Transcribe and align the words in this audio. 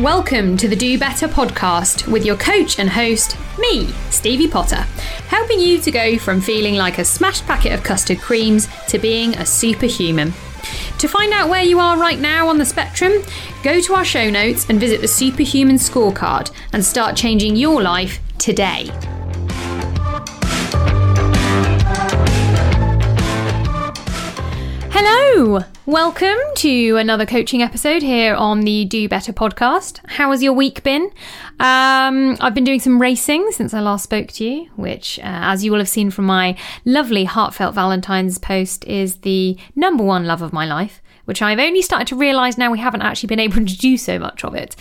Welcome 0.00 0.56
to 0.56 0.66
the 0.66 0.76
Do 0.76 0.98
Better 0.98 1.28
podcast 1.28 2.10
with 2.10 2.24
your 2.24 2.36
coach 2.36 2.78
and 2.78 2.88
host, 2.88 3.36
me, 3.58 3.88
Stevie 4.08 4.48
Potter, 4.48 4.86
helping 5.28 5.60
you 5.60 5.78
to 5.78 5.90
go 5.90 6.16
from 6.16 6.40
feeling 6.40 6.76
like 6.76 6.96
a 6.96 7.04
smashed 7.04 7.44
packet 7.44 7.74
of 7.74 7.82
custard 7.82 8.18
creams 8.18 8.66
to 8.88 8.98
being 8.98 9.36
a 9.36 9.44
superhuman. 9.44 10.32
To 11.00 11.06
find 11.06 11.34
out 11.34 11.50
where 11.50 11.62
you 11.62 11.80
are 11.80 11.98
right 11.98 12.18
now 12.18 12.48
on 12.48 12.56
the 12.56 12.64
spectrum, 12.64 13.12
go 13.62 13.78
to 13.78 13.92
our 13.92 14.04
show 14.06 14.30
notes 14.30 14.70
and 14.70 14.80
visit 14.80 15.02
the 15.02 15.06
Superhuman 15.06 15.76
Scorecard 15.76 16.50
and 16.72 16.82
start 16.82 17.14
changing 17.14 17.56
your 17.56 17.82
life 17.82 18.20
today. 18.38 18.90
Hello, 24.90 25.62
welcome 25.90 26.38
to 26.54 26.96
another 26.98 27.26
coaching 27.26 27.62
episode 27.62 28.00
here 28.00 28.32
on 28.36 28.60
the 28.60 28.84
Do 28.84 29.08
Better 29.08 29.32
podcast. 29.32 29.98
How 30.06 30.30
has 30.30 30.40
your 30.40 30.52
week 30.52 30.84
been? 30.84 31.10
Um, 31.58 32.36
I've 32.40 32.54
been 32.54 32.62
doing 32.62 32.78
some 32.78 33.00
racing 33.00 33.50
since 33.50 33.74
I 33.74 33.80
last 33.80 34.04
spoke 34.04 34.28
to 34.28 34.44
you, 34.44 34.70
which, 34.76 35.18
uh, 35.18 35.22
as 35.24 35.64
you 35.64 35.72
will 35.72 35.80
have 35.80 35.88
seen 35.88 36.12
from 36.12 36.26
my 36.26 36.56
lovely 36.84 37.24
heartfelt 37.24 37.74
Valentine's 37.74 38.38
post, 38.38 38.84
is 38.84 39.16
the 39.16 39.58
number 39.74 40.04
one 40.04 40.26
love 40.26 40.42
of 40.42 40.52
my 40.52 40.64
life. 40.64 41.02
Which 41.24 41.42
I've 41.42 41.58
only 41.58 41.82
started 41.82 42.06
to 42.08 42.16
realise 42.16 42.56
now 42.56 42.70
we 42.70 42.78
haven't 42.78 43.02
actually 43.02 43.26
been 43.26 43.40
able 43.40 43.56
to 43.56 43.64
do 43.64 43.96
so 43.96 44.16
much 44.16 44.44
of 44.44 44.54
it. 44.54 44.76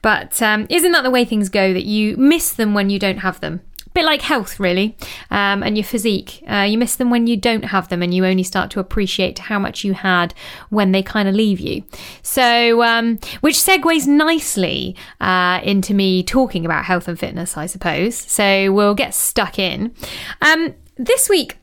But 0.00 0.40
um, 0.40 0.66
isn't 0.70 0.92
that 0.92 1.02
the 1.02 1.10
way 1.10 1.26
things 1.26 1.50
go 1.50 1.74
that 1.74 1.84
you 1.84 2.16
miss 2.16 2.52
them 2.52 2.72
when 2.72 2.88
you 2.88 2.98
don't 2.98 3.18
have 3.18 3.40
them? 3.40 3.60
Bit 3.94 4.04
like 4.04 4.22
health, 4.22 4.58
really, 4.58 4.96
um, 5.30 5.62
and 5.62 5.76
your 5.78 5.84
physique. 5.84 6.42
Uh, 6.50 6.66
you 6.68 6.76
miss 6.76 6.96
them 6.96 7.10
when 7.10 7.26
you 7.26 7.36
don't 7.36 7.66
have 7.66 7.88
them, 7.88 8.02
and 8.02 8.12
you 8.12 8.26
only 8.26 8.42
start 8.42 8.70
to 8.72 8.80
appreciate 8.80 9.38
how 9.38 9.58
much 9.58 9.84
you 9.84 9.94
had 9.94 10.34
when 10.68 10.92
they 10.92 11.02
kind 11.02 11.28
of 11.28 11.34
leave 11.34 11.60
you. 11.60 11.84
So, 12.22 12.82
um, 12.82 13.18
which 13.40 13.54
segues 13.54 14.06
nicely 14.06 14.96
uh, 15.20 15.60
into 15.62 15.94
me 15.94 16.22
talking 16.22 16.64
about 16.64 16.84
health 16.84 17.08
and 17.08 17.18
fitness, 17.18 17.56
I 17.56 17.66
suppose. 17.66 18.16
So 18.16 18.72
we'll 18.72 18.94
get 18.94 19.14
stuck 19.14 19.58
in. 19.58 19.94
Um, 20.42 20.74
this 20.96 21.28
week, 21.28 21.58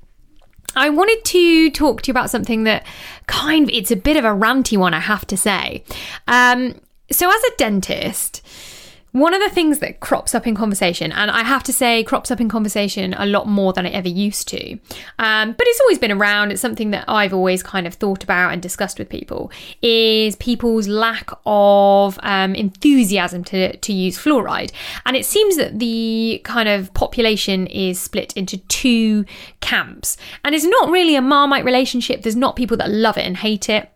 I 0.75 0.89
wanted 0.89 1.23
to 1.25 1.69
talk 1.71 2.01
to 2.01 2.07
you 2.07 2.11
about 2.13 2.29
something 2.29 2.63
that 2.63 2.85
kind 3.27 3.69
of 3.69 3.75
it's 3.75 3.91
a 3.91 3.95
bit 3.95 4.15
of 4.15 4.23
a 4.23 4.29
ranty 4.29 4.77
one, 4.77 4.93
I 4.93 4.99
have 4.99 5.27
to 5.27 5.37
say. 5.37 5.83
Um, 6.27 6.75
so, 7.11 7.29
as 7.29 7.43
a 7.43 7.55
dentist, 7.57 8.41
one 9.11 9.33
of 9.33 9.41
the 9.41 9.49
things 9.49 9.79
that 9.79 9.99
crops 9.99 10.33
up 10.33 10.47
in 10.47 10.55
conversation, 10.55 11.11
and 11.11 11.29
I 11.29 11.43
have 11.43 11.63
to 11.63 11.73
say, 11.73 12.03
crops 12.03 12.31
up 12.31 12.39
in 12.39 12.47
conversation 12.47 13.13
a 13.17 13.25
lot 13.25 13.47
more 13.47 13.73
than 13.73 13.85
it 13.85 13.93
ever 13.93 14.07
used 14.07 14.47
to, 14.49 14.79
um, 15.19 15.51
but 15.53 15.67
it's 15.67 15.81
always 15.81 15.99
been 15.99 16.11
around. 16.11 16.51
It's 16.51 16.61
something 16.61 16.91
that 16.91 17.05
I've 17.07 17.33
always 17.33 17.61
kind 17.61 17.85
of 17.85 17.95
thought 17.95 18.23
about 18.23 18.53
and 18.53 18.61
discussed 18.61 18.99
with 18.99 19.09
people 19.09 19.51
is 19.81 20.35
people's 20.37 20.87
lack 20.87 21.29
of 21.45 22.19
um, 22.23 22.55
enthusiasm 22.55 23.43
to, 23.45 23.75
to 23.75 23.93
use 23.93 24.17
fluoride. 24.17 24.71
And 25.05 25.17
it 25.17 25.25
seems 25.25 25.57
that 25.57 25.79
the 25.79 26.41
kind 26.43 26.69
of 26.69 26.93
population 26.93 27.67
is 27.67 27.99
split 27.99 28.31
into 28.33 28.57
two 28.57 29.25
camps. 29.59 30.17
And 30.45 30.55
it's 30.55 30.65
not 30.65 30.89
really 30.89 31.15
a 31.15 31.21
marmite 31.21 31.65
relationship. 31.65 32.21
There's 32.21 32.35
not 32.35 32.55
people 32.55 32.77
that 32.77 32.89
love 32.89 33.17
it 33.17 33.25
and 33.25 33.37
hate 33.37 33.69
it. 33.69 33.89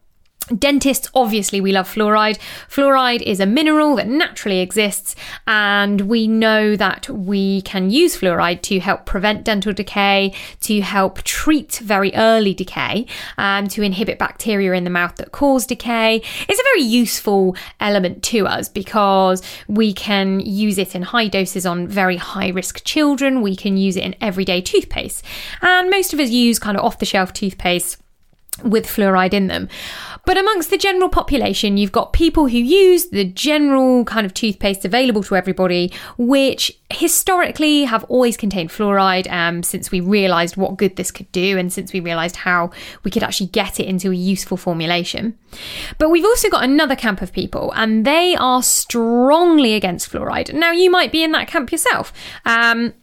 Dentists, 0.53 1.09
obviously, 1.15 1.59
we 1.59 1.71
love 1.71 1.91
fluoride. 1.91 2.37
Fluoride 2.69 3.23
is 3.23 3.39
a 3.39 3.47
mineral 3.47 3.95
that 3.95 4.07
naturally 4.07 4.59
exists, 4.59 5.15
and 5.47 6.01
we 6.01 6.27
know 6.27 6.75
that 6.75 7.09
we 7.09 7.63
can 7.63 7.89
use 7.89 8.15
fluoride 8.15 8.61
to 8.61 8.79
help 8.79 9.07
prevent 9.07 9.43
dental 9.43 9.73
decay, 9.73 10.35
to 10.61 10.81
help 10.81 11.23
treat 11.23 11.77
very 11.77 12.13
early 12.13 12.53
decay, 12.53 13.07
um, 13.39 13.67
to 13.69 13.81
inhibit 13.81 14.19
bacteria 14.19 14.73
in 14.73 14.83
the 14.83 14.91
mouth 14.91 15.15
that 15.15 15.31
cause 15.31 15.65
decay. 15.65 16.17
It's 16.47 16.59
a 16.59 16.63
very 16.63 16.83
useful 16.83 17.55
element 17.79 18.21
to 18.25 18.45
us 18.45 18.69
because 18.69 19.41
we 19.67 19.93
can 19.93 20.41
use 20.41 20.77
it 20.77 20.93
in 20.93 21.01
high 21.01 21.27
doses 21.27 21.65
on 21.65 21.87
very 21.87 22.17
high 22.17 22.49
risk 22.49 22.83
children. 22.85 23.41
We 23.41 23.55
can 23.55 23.77
use 23.77 23.97
it 23.97 24.03
in 24.03 24.15
everyday 24.21 24.61
toothpaste, 24.61 25.25
and 25.63 25.89
most 25.89 26.13
of 26.13 26.19
us 26.19 26.29
use 26.29 26.59
kind 26.59 26.77
of 26.77 26.85
off 26.85 26.99
the 26.99 27.05
shelf 27.07 27.33
toothpaste 27.33 27.97
with 28.63 28.85
fluoride 28.85 29.33
in 29.33 29.47
them. 29.47 29.67
But 30.25 30.37
amongst 30.37 30.71
the 30.71 30.77
general 30.77 31.09
population, 31.09 31.77
you've 31.77 31.91
got 31.91 32.13
people 32.13 32.47
who 32.47 32.57
use 32.57 33.09
the 33.09 33.25
general 33.25 34.03
kind 34.05 34.25
of 34.25 34.33
toothpaste 34.33 34.83
available 34.83 35.21
to 35.23 35.35
everybody, 35.35 35.93
which 36.17 36.79
historically 36.89 37.83
have 37.83 38.03
always 38.05 38.35
contained 38.35 38.69
fluoride 38.71 39.29
um, 39.31 39.61
since 39.61 39.91
we 39.91 39.99
realised 39.99 40.57
what 40.57 40.77
good 40.77 40.95
this 40.95 41.11
could 41.11 41.31
do 41.31 41.57
and 41.57 41.71
since 41.71 41.93
we 41.93 41.99
realised 41.99 42.37
how 42.37 42.71
we 43.03 43.11
could 43.11 43.23
actually 43.23 43.47
get 43.47 43.79
it 43.79 43.85
into 43.85 44.11
a 44.11 44.15
useful 44.15 44.57
formulation. 44.57 45.37
But 45.99 46.09
we've 46.09 46.25
also 46.25 46.49
got 46.49 46.63
another 46.63 46.95
camp 46.95 47.21
of 47.21 47.31
people, 47.31 47.71
and 47.75 48.05
they 48.05 48.35
are 48.35 48.63
strongly 48.63 49.73
against 49.75 50.11
fluoride. 50.11 50.53
Now, 50.53 50.71
you 50.71 50.89
might 50.89 51.11
be 51.11 51.23
in 51.23 51.31
that 51.33 51.47
camp 51.47 51.71
yourself. 51.71 52.11
Um, 52.45 52.93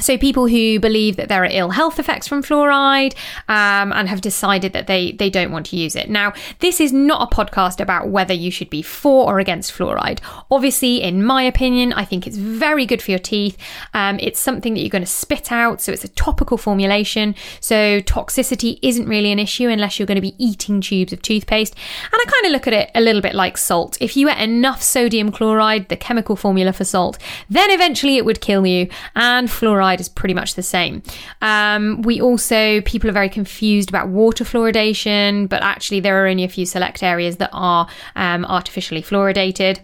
so, 0.00 0.16
people 0.16 0.46
who 0.46 0.78
believe 0.78 1.16
that 1.16 1.28
there 1.28 1.42
are 1.42 1.48
ill 1.50 1.70
health 1.70 1.98
effects 1.98 2.28
from 2.28 2.40
fluoride 2.40 3.14
um, 3.48 3.92
and 3.92 4.08
have 4.08 4.20
decided 4.20 4.72
that 4.72 4.86
they, 4.86 5.12
they 5.12 5.28
don't 5.28 5.50
want 5.50 5.66
to 5.66 5.76
use 5.76 5.96
it. 5.96 6.08
Now, 6.08 6.34
this 6.60 6.80
is 6.80 6.92
not 6.92 7.32
a 7.32 7.34
podcast 7.34 7.80
about 7.80 8.08
whether 8.08 8.32
you 8.32 8.52
should 8.52 8.70
be 8.70 8.80
for 8.80 9.26
or 9.26 9.40
against 9.40 9.72
fluoride. 9.72 10.20
Obviously, 10.52 11.02
in 11.02 11.24
my 11.24 11.42
opinion, 11.42 11.92
I 11.92 12.04
think 12.04 12.28
it's 12.28 12.36
very 12.36 12.86
good 12.86 13.02
for 13.02 13.10
your 13.10 13.18
teeth. 13.18 13.58
Um, 13.92 14.20
it's 14.20 14.38
something 14.38 14.74
that 14.74 14.80
you're 14.80 14.88
going 14.88 15.02
to 15.02 15.06
spit 15.06 15.50
out, 15.50 15.80
so 15.80 15.90
it's 15.90 16.04
a 16.04 16.08
topical 16.08 16.58
formulation. 16.58 17.34
So, 17.58 18.00
toxicity 18.00 18.78
isn't 18.82 19.08
really 19.08 19.32
an 19.32 19.40
issue 19.40 19.68
unless 19.68 19.98
you're 19.98 20.06
going 20.06 20.14
to 20.14 20.22
be 20.22 20.36
eating 20.38 20.80
tubes 20.80 21.12
of 21.12 21.22
toothpaste. 21.22 21.74
And 22.04 22.14
I 22.14 22.24
kind 22.24 22.46
of 22.46 22.52
look 22.52 22.68
at 22.68 22.72
it 22.72 22.90
a 22.94 23.00
little 23.00 23.20
bit 23.20 23.34
like 23.34 23.58
salt. 23.58 23.98
If 24.00 24.16
you 24.16 24.30
ate 24.30 24.38
enough 24.38 24.80
sodium 24.80 25.32
chloride, 25.32 25.88
the 25.88 25.96
chemical 25.96 26.36
formula 26.36 26.72
for 26.72 26.84
salt, 26.84 27.18
then 27.50 27.72
eventually 27.72 28.16
it 28.16 28.24
would 28.24 28.40
kill 28.40 28.64
you, 28.64 28.88
and 29.16 29.48
fluoride 29.48 29.87
is 29.94 30.08
pretty 30.08 30.34
much 30.34 30.54
the 30.54 30.62
same. 30.62 31.02
Um, 31.42 32.02
we 32.02 32.20
also, 32.20 32.80
people 32.82 33.10
are 33.10 33.14
very 33.14 33.28
confused 33.28 33.88
about 33.88 34.08
water 34.08 34.44
fluoridation, 34.44 35.48
but 35.48 35.62
actually, 35.62 36.00
there 36.00 36.22
are 36.22 36.28
only 36.28 36.44
a 36.44 36.48
few 36.48 36.66
select 36.66 37.02
areas 37.02 37.36
that 37.38 37.50
are 37.52 37.88
um, 38.16 38.44
artificially 38.44 39.02
fluoridated. 39.02 39.80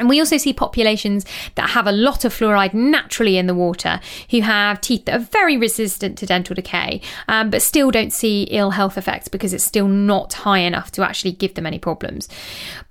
And 0.00 0.08
we 0.08 0.18
also 0.18 0.38
see 0.38 0.52
populations 0.52 1.24
that 1.54 1.70
have 1.70 1.86
a 1.86 1.92
lot 1.92 2.24
of 2.24 2.34
fluoride 2.36 2.74
naturally 2.74 3.36
in 3.36 3.46
the 3.46 3.54
water, 3.54 4.00
who 4.30 4.40
have 4.40 4.80
teeth 4.80 5.04
that 5.04 5.14
are 5.14 5.24
very 5.24 5.56
resistant 5.56 6.18
to 6.18 6.26
dental 6.26 6.54
decay, 6.54 7.02
um, 7.28 7.50
but 7.50 7.62
still 7.62 7.90
don't 7.90 8.12
see 8.12 8.44
ill 8.44 8.70
health 8.70 8.96
effects 8.98 9.28
because 9.28 9.52
it's 9.52 9.62
still 9.62 9.88
not 9.88 10.32
high 10.32 10.60
enough 10.60 10.90
to 10.92 11.04
actually 11.04 11.32
give 11.32 11.54
them 11.54 11.66
any 11.66 11.78
problems. 11.78 12.28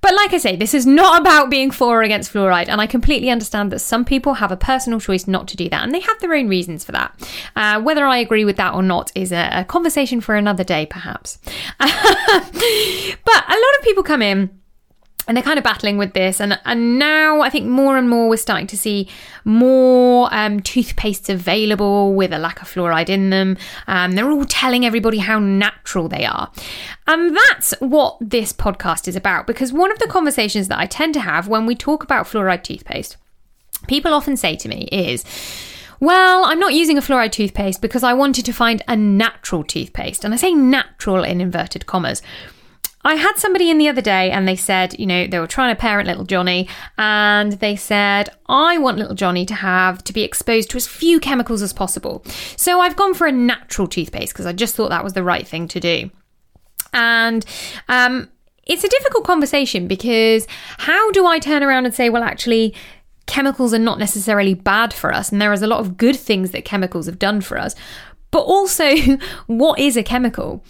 But 0.02 0.14
like 0.14 0.34
I 0.34 0.38
say, 0.38 0.56
this 0.56 0.74
is 0.74 0.86
not 0.86 1.20
about 1.20 1.50
being 1.50 1.72
for 1.72 2.00
or 2.00 2.04
against 2.04 2.32
fluoride, 2.32 2.70
and 2.70 2.80
I 2.80 2.86
completely 2.86 3.30
understand 3.30 3.72
that 3.72 3.80
some 3.80 4.06
people 4.06 4.36
have 4.36 4.52
a 4.52 4.58
personal 4.58 5.00
choice 5.00 5.28
not 5.28 5.48
to 5.50 5.58
do 5.58 5.68
that, 5.70 5.84
and 5.84 5.94
they 5.94 6.00
have 6.00 6.20
their 6.20 6.36
own 6.36 6.48
reasons 6.48 6.86
for 6.86 6.92
that. 6.92 7.14
Uh, 7.56 7.82
whether 7.82 8.06
I 8.06 8.18
agree 8.18 8.46
with 8.46 8.58
that 8.58 8.76
or 8.76 8.84
not 8.84 9.12
is 9.16 9.32
a, 9.32 9.50
a 9.52 9.66
conversation 9.66 10.22
for 10.22 10.36
another 10.36 10.64
day, 10.64 10.86
perhaps. 10.86 11.40
but 11.80 11.90
a 11.90 13.58
lot 13.58 13.76
of 13.80 13.84
people 13.84 14.04
come 14.04 14.22
in 14.22 14.59
and 15.30 15.38
they're 15.38 15.44
kind 15.44 15.60
of 15.60 15.64
battling 15.64 15.98
with 15.98 16.14
this 16.14 16.42
and 16.42 16.60
and 16.66 16.98
now 16.98 17.42
I 17.42 17.50
think 17.50 17.68
more 17.68 17.98
and 17.98 18.10
more 18.10 18.28
we're 18.28 18.38
starting 18.38 18.66
to 18.68 18.78
see 18.78 19.08
more 19.46 20.28
um, 20.34 20.60
toothpastes 20.60 21.30
available 21.30 22.16
with 22.16 22.34
a 22.34 22.40
lack 22.40 22.62
of 22.62 22.68
fluoride 22.68 23.10
in 23.10 23.30
them. 23.30 23.56
Um, 23.88 24.14
they're 24.14 24.30
all 24.30 24.46
telling 24.46 24.86
everybody 24.86 25.20
how 25.20 25.40
natural 25.40 26.10
they 26.10 26.26
are, 26.26 26.52
and 27.08 27.38
that's 27.38 27.74
what 27.80 28.18
this 28.20 28.52
podcast 28.52 29.08
is 29.08 29.16
about. 29.16 29.48
Because 29.48 29.72
one 29.72 29.92
of 29.92 30.00
the 30.00 30.08
conversations 30.08 30.68
that 30.68 30.80
I 30.80 30.88
tend 30.88 31.14
to 31.14 31.22
have 31.22 31.48
when 31.48 31.66
we 31.66 31.76
talk 31.76 32.04
about 32.04 32.26
fluoride 32.26 32.64
toothpaste, 32.64 33.16
people 33.88 34.14
often 34.14 34.36
say 34.36 34.56
to 34.58 34.68
me 34.68 34.90
is. 34.92 35.24
Well, 36.02 36.46
I'm 36.46 36.62
not 36.62 36.74
using 36.74 36.98
a 36.98 37.02
fluoride 37.02 37.34
toothpaste 37.34 37.82
because 37.82 38.04
I 38.04 38.14
wanted 38.14 38.46
to 38.46 38.54
find 38.54 38.82
a 38.88 38.96
natural 38.96 39.66
toothpaste. 39.66 40.24
And 40.24 40.34
I 40.34 40.38
say 40.38 40.54
natural 40.54 41.26
in 41.26 41.42
inverted 41.42 41.88
commas 41.88 42.22
I 43.04 43.16
had 43.16 43.38
somebody 43.38 43.70
in 43.70 43.78
the 43.78 43.88
other 43.88 44.02
day 44.02 44.30
and 44.30 44.48
they 44.48 44.58
said, 44.58 45.00
you 45.00 45.06
know, 45.06 45.26
they 45.26 45.40
were 45.40 45.48
trying 45.48 45.74
to 45.74 45.80
parent 45.80 46.08
little 46.08 46.26
Johnny 46.26 46.68
and 46.98 47.54
they 47.54 47.76
said, 47.76 48.30
I 48.48 48.78
want 48.78 48.98
little 48.98 49.16
Johnny 49.16 49.46
to 49.46 49.56
have 49.56 50.04
to 50.04 50.14
be 50.14 50.24
exposed 50.24 50.70
to 50.72 50.78
as 50.78 50.86
few 50.86 51.20
chemicals 51.20 51.62
as 51.62 51.72
possible. 51.72 52.24
So 52.58 52.82
I've 52.82 52.98
gone 52.98 53.14
for 53.14 53.26
a 53.26 53.32
natural 53.32 53.88
toothpaste 53.88 54.34
because 54.34 54.46
I 54.46 54.52
just 54.52 54.76
thought 54.76 54.90
that 54.90 55.04
was 55.04 55.14
the 55.14 55.24
right 55.24 55.48
thing 55.48 55.68
to 55.70 55.80
do. 55.80 56.12
And 56.92 57.46
um, 57.88 58.30
it's 58.66 58.84
a 58.84 58.90
difficult 58.90 59.24
conversation 59.24 59.88
because 59.88 60.46
how 60.80 61.10
do 61.12 61.26
I 61.26 61.40
turn 61.40 61.64
around 61.64 61.86
and 61.86 61.96
say, 61.96 62.10
well, 62.10 62.24
actually, 62.24 62.76
chemicals 63.28 63.74
are 63.74 63.80
not 63.80 64.00
necessarily 64.00 64.56
bad 64.56 64.92
for 64.94 65.14
us 65.14 65.32
and 65.32 65.42
there 65.42 65.54
is 65.54 65.62
a 65.62 65.68
lot 65.68 65.80
of 65.80 65.96
good 65.96 66.18
things 66.18 66.52
that 66.52 66.66
chemicals 66.66 67.06
have 67.06 67.20
done 67.20 67.40
for 67.40 67.58
us. 67.58 67.76
But 68.32 68.42
also, 68.42 68.94
what 69.48 69.80
is 69.80 69.96
a 69.96 70.04
chemical? 70.04 70.64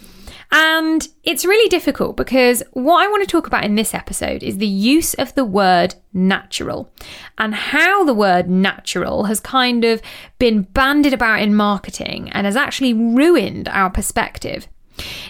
And 0.52 1.06
it's 1.22 1.44
really 1.44 1.68
difficult 1.68 2.16
because 2.16 2.62
what 2.72 3.04
I 3.04 3.08
want 3.08 3.22
to 3.22 3.30
talk 3.30 3.46
about 3.46 3.64
in 3.64 3.76
this 3.76 3.94
episode 3.94 4.42
is 4.42 4.58
the 4.58 4.66
use 4.66 5.14
of 5.14 5.34
the 5.34 5.44
word 5.44 5.94
natural 6.12 6.90
and 7.38 7.54
how 7.54 8.04
the 8.04 8.14
word 8.14 8.50
natural 8.50 9.24
has 9.24 9.38
kind 9.38 9.84
of 9.84 10.02
been 10.38 10.62
bandied 10.62 11.14
about 11.14 11.40
in 11.40 11.54
marketing 11.54 12.30
and 12.30 12.46
has 12.46 12.56
actually 12.56 12.92
ruined 12.92 13.68
our 13.68 13.90
perspective. 13.90 14.66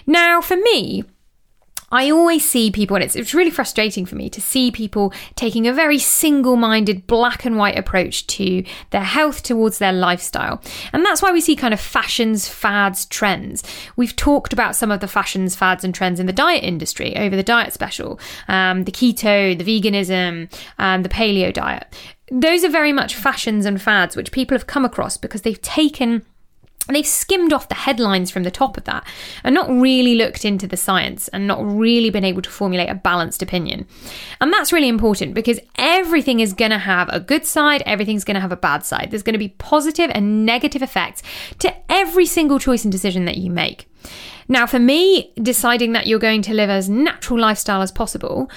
Now, 0.07 0.41
for 0.41 0.55
me, 0.57 1.03
I 1.91 2.09
always 2.09 2.47
see 2.47 2.71
people, 2.71 2.95
and 2.95 3.03
it's, 3.03 3.15
it's 3.15 3.33
really 3.33 3.51
frustrating 3.51 4.05
for 4.05 4.15
me 4.15 4.29
to 4.29 4.41
see 4.41 4.71
people 4.71 5.13
taking 5.35 5.67
a 5.67 5.73
very 5.73 5.99
single 5.99 6.55
minded, 6.55 7.07
black 7.07 7.45
and 7.45 7.57
white 7.57 7.77
approach 7.77 8.27
to 8.27 8.63
their 8.91 9.03
health 9.03 9.43
towards 9.43 9.77
their 9.77 9.93
lifestyle. 9.93 10.61
And 10.93 11.05
that's 11.05 11.21
why 11.21 11.31
we 11.31 11.41
see 11.41 11.55
kind 11.55 11.73
of 11.73 11.79
fashions, 11.79 12.47
fads, 12.47 13.05
trends. 13.05 13.63
We've 13.95 14.15
talked 14.15 14.53
about 14.53 14.75
some 14.75 14.91
of 14.91 14.99
the 14.99 15.07
fashions, 15.07 15.55
fads, 15.55 15.83
and 15.83 15.93
trends 15.93 16.19
in 16.19 16.25
the 16.25 16.33
diet 16.33 16.63
industry 16.63 17.15
over 17.17 17.35
the 17.35 17.43
diet 17.43 17.73
special 17.73 18.19
um, 18.47 18.83
the 18.85 18.91
keto, 18.91 19.57
the 19.57 19.63
veganism, 19.63 20.51
um, 20.79 21.03
the 21.03 21.09
paleo 21.09 21.53
diet. 21.53 21.93
Those 22.31 22.63
are 22.63 22.69
very 22.69 22.93
much 22.93 23.15
fashions 23.15 23.65
and 23.65 23.81
fads 23.81 24.15
which 24.15 24.31
people 24.31 24.55
have 24.55 24.67
come 24.67 24.85
across 24.85 25.17
because 25.17 25.41
they've 25.41 25.61
taken 25.61 26.25
they've 26.95 27.05
skimmed 27.05 27.53
off 27.53 27.69
the 27.69 27.75
headlines 27.75 28.31
from 28.31 28.43
the 28.43 28.51
top 28.51 28.77
of 28.77 28.83
that 28.85 29.05
and 29.43 29.53
not 29.53 29.69
really 29.69 30.15
looked 30.15 30.45
into 30.45 30.67
the 30.67 30.77
science 30.77 31.27
and 31.29 31.47
not 31.47 31.59
really 31.63 32.09
been 32.09 32.25
able 32.25 32.41
to 32.41 32.49
formulate 32.49 32.89
a 32.89 32.95
balanced 32.95 33.41
opinion. 33.41 33.87
And 34.39 34.51
that's 34.51 34.73
really 34.73 34.87
important 34.87 35.33
because 35.33 35.59
everything 35.77 36.39
is 36.39 36.53
going 36.53 36.71
to 36.71 36.77
have 36.77 37.09
a 37.09 37.19
good 37.19 37.45
side, 37.45 37.83
everything's 37.85 38.23
going 38.23 38.35
to 38.35 38.41
have 38.41 38.51
a 38.51 38.57
bad 38.57 38.85
side. 38.85 39.09
There's 39.11 39.23
going 39.23 39.33
to 39.33 39.39
be 39.39 39.49
positive 39.49 40.11
and 40.13 40.45
negative 40.45 40.81
effects 40.81 41.23
to 41.59 41.73
every 41.91 42.25
single 42.25 42.59
choice 42.59 42.83
and 42.83 42.91
decision 42.91 43.25
that 43.25 43.37
you 43.37 43.51
make. 43.51 43.87
Now, 44.47 44.65
for 44.67 44.79
me, 44.79 45.31
deciding 45.41 45.93
that 45.93 46.07
you're 46.07 46.19
going 46.19 46.41
to 46.43 46.53
live 46.53 46.69
as 46.69 46.89
natural 46.89 47.39
lifestyle 47.39 47.81
as 47.81 47.91
possible 47.91 48.49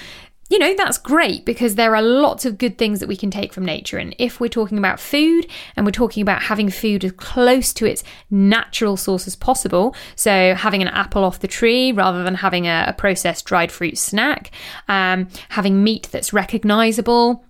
you 0.49 0.59
know, 0.59 0.75
that's 0.75 0.99
great 0.99 1.43
because 1.43 1.73
there 1.73 1.95
are 1.95 2.03
lots 2.03 2.45
of 2.45 2.59
good 2.59 2.77
things 2.77 2.99
that 2.99 3.07
we 3.09 3.17
can 3.17 3.31
take 3.31 3.51
from 3.51 3.65
nature. 3.65 3.97
And 3.97 4.15
if 4.19 4.39
we're 4.39 4.47
talking 4.47 4.77
about 4.77 4.99
food 4.99 5.47
and 5.75 5.85
we're 5.85 5.91
talking 5.91 6.21
about 6.21 6.43
having 6.43 6.69
food 6.69 7.03
as 7.03 7.13
close 7.13 7.73
to 7.73 7.85
its 7.85 8.03
natural 8.29 8.95
source 8.95 9.25
as 9.25 9.35
possible, 9.35 9.95
so 10.15 10.53
having 10.53 10.83
an 10.83 10.87
apple 10.89 11.23
off 11.23 11.39
the 11.39 11.47
tree 11.47 11.91
rather 11.91 12.23
than 12.23 12.35
having 12.35 12.67
a, 12.67 12.85
a 12.87 12.93
processed 12.93 13.45
dried 13.45 13.71
fruit 13.71 13.97
snack, 13.97 14.51
um, 14.87 15.27
having 15.49 15.83
meat 15.83 16.09
that's 16.11 16.31
recognizable, 16.31 17.43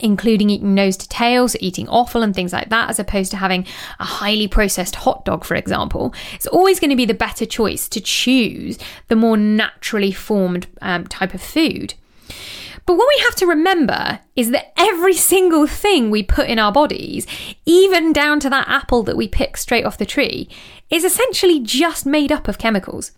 including 0.00 0.50
eating 0.50 0.74
nose 0.74 0.98
to 0.98 1.08
tail, 1.08 1.48
so 1.48 1.56
eating 1.62 1.88
offal 1.88 2.22
and 2.22 2.34
things 2.34 2.52
like 2.52 2.68
that, 2.68 2.90
as 2.90 2.98
opposed 2.98 3.30
to 3.30 3.38
having 3.38 3.66
a 3.98 4.04
highly 4.04 4.46
processed 4.46 4.96
hot 4.96 5.24
dog, 5.24 5.42
for 5.42 5.54
example, 5.54 6.12
it's 6.34 6.46
always 6.48 6.80
going 6.80 6.90
to 6.90 6.96
be 6.96 7.06
the 7.06 7.14
better 7.14 7.46
choice 7.46 7.88
to 7.88 7.98
choose 7.98 8.78
the 9.08 9.16
more 9.16 9.38
naturally 9.38 10.12
formed 10.12 10.66
um, 10.82 11.06
type 11.06 11.32
of 11.32 11.40
food. 11.40 11.94
But 12.86 12.96
what 12.96 13.08
we 13.08 13.24
have 13.24 13.34
to 13.36 13.46
remember 13.46 14.20
is 14.36 14.52
that 14.52 14.72
every 14.76 15.14
single 15.14 15.66
thing 15.66 16.08
we 16.08 16.22
put 16.22 16.48
in 16.48 16.60
our 16.60 16.70
bodies, 16.70 17.26
even 17.64 18.12
down 18.12 18.38
to 18.40 18.50
that 18.50 18.68
apple 18.68 19.02
that 19.02 19.16
we 19.16 19.26
pick 19.26 19.56
straight 19.56 19.84
off 19.84 19.98
the 19.98 20.06
tree, 20.06 20.48
is 20.88 21.02
essentially 21.02 21.58
just 21.58 22.06
made 22.06 22.30
up 22.30 22.46
of 22.46 22.58
chemicals. 22.58 23.10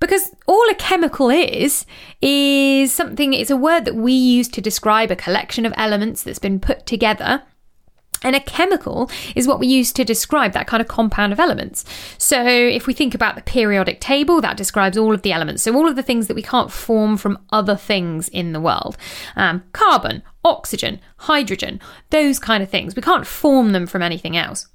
Because 0.00 0.34
all 0.46 0.68
a 0.68 0.74
chemical 0.74 1.30
is, 1.30 1.86
is 2.20 2.92
something, 2.92 3.32
it's 3.32 3.50
a 3.50 3.56
word 3.56 3.84
that 3.84 3.94
we 3.94 4.12
use 4.12 4.48
to 4.48 4.60
describe 4.60 5.10
a 5.10 5.16
collection 5.16 5.64
of 5.64 5.72
elements 5.76 6.22
that's 6.22 6.40
been 6.40 6.60
put 6.60 6.84
together 6.84 7.44
and 8.22 8.36
a 8.36 8.40
chemical 8.40 9.10
is 9.34 9.46
what 9.46 9.58
we 9.58 9.66
use 9.66 9.92
to 9.92 10.04
describe 10.04 10.52
that 10.52 10.66
kind 10.66 10.80
of 10.80 10.88
compound 10.88 11.32
of 11.32 11.40
elements. 11.40 11.84
So, 12.18 12.44
if 12.44 12.86
we 12.86 12.94
think 12.94 13.14
about 13.14 13.34
the 13.34 13.42
periodic 13.42 14.00
table, 14.00 14.40
that 14.40 14.56
describes 14.56 14.96
all 14.96 15.14
of 15.14 15.22
the 15.22 15.32
elements. 15.32 15.62
So, 15.62 15.74
all 15.74 15.88
of 15.88 15.96
the 15.96 16.02
things 16.02 16.26
that 16.28 16.34
we 16.34 16.42
can't 16.42 16.72
form 16.72 17.16
from 17.16 17.38
other 17.50 17.76
things 17.76 18.28
in 18.28 18.52
the 18.52 18.60
world 18.60 18.96
um, 19.36 19.62
carbon, 19.72 20.22
oxygen, 20.44 21.00
hydrogen, 21.18 21.80
those 22.10 22.38
kind 22.38 22.62
of 22.62 22.70
things. 22.70 22.94
We 22.94 23.02
can't 23.02 23.26
form 23.26 23.72
them 23.72 23.86
from 23.86 24.02
anything 24.02 24.36
else. 24.36 24.68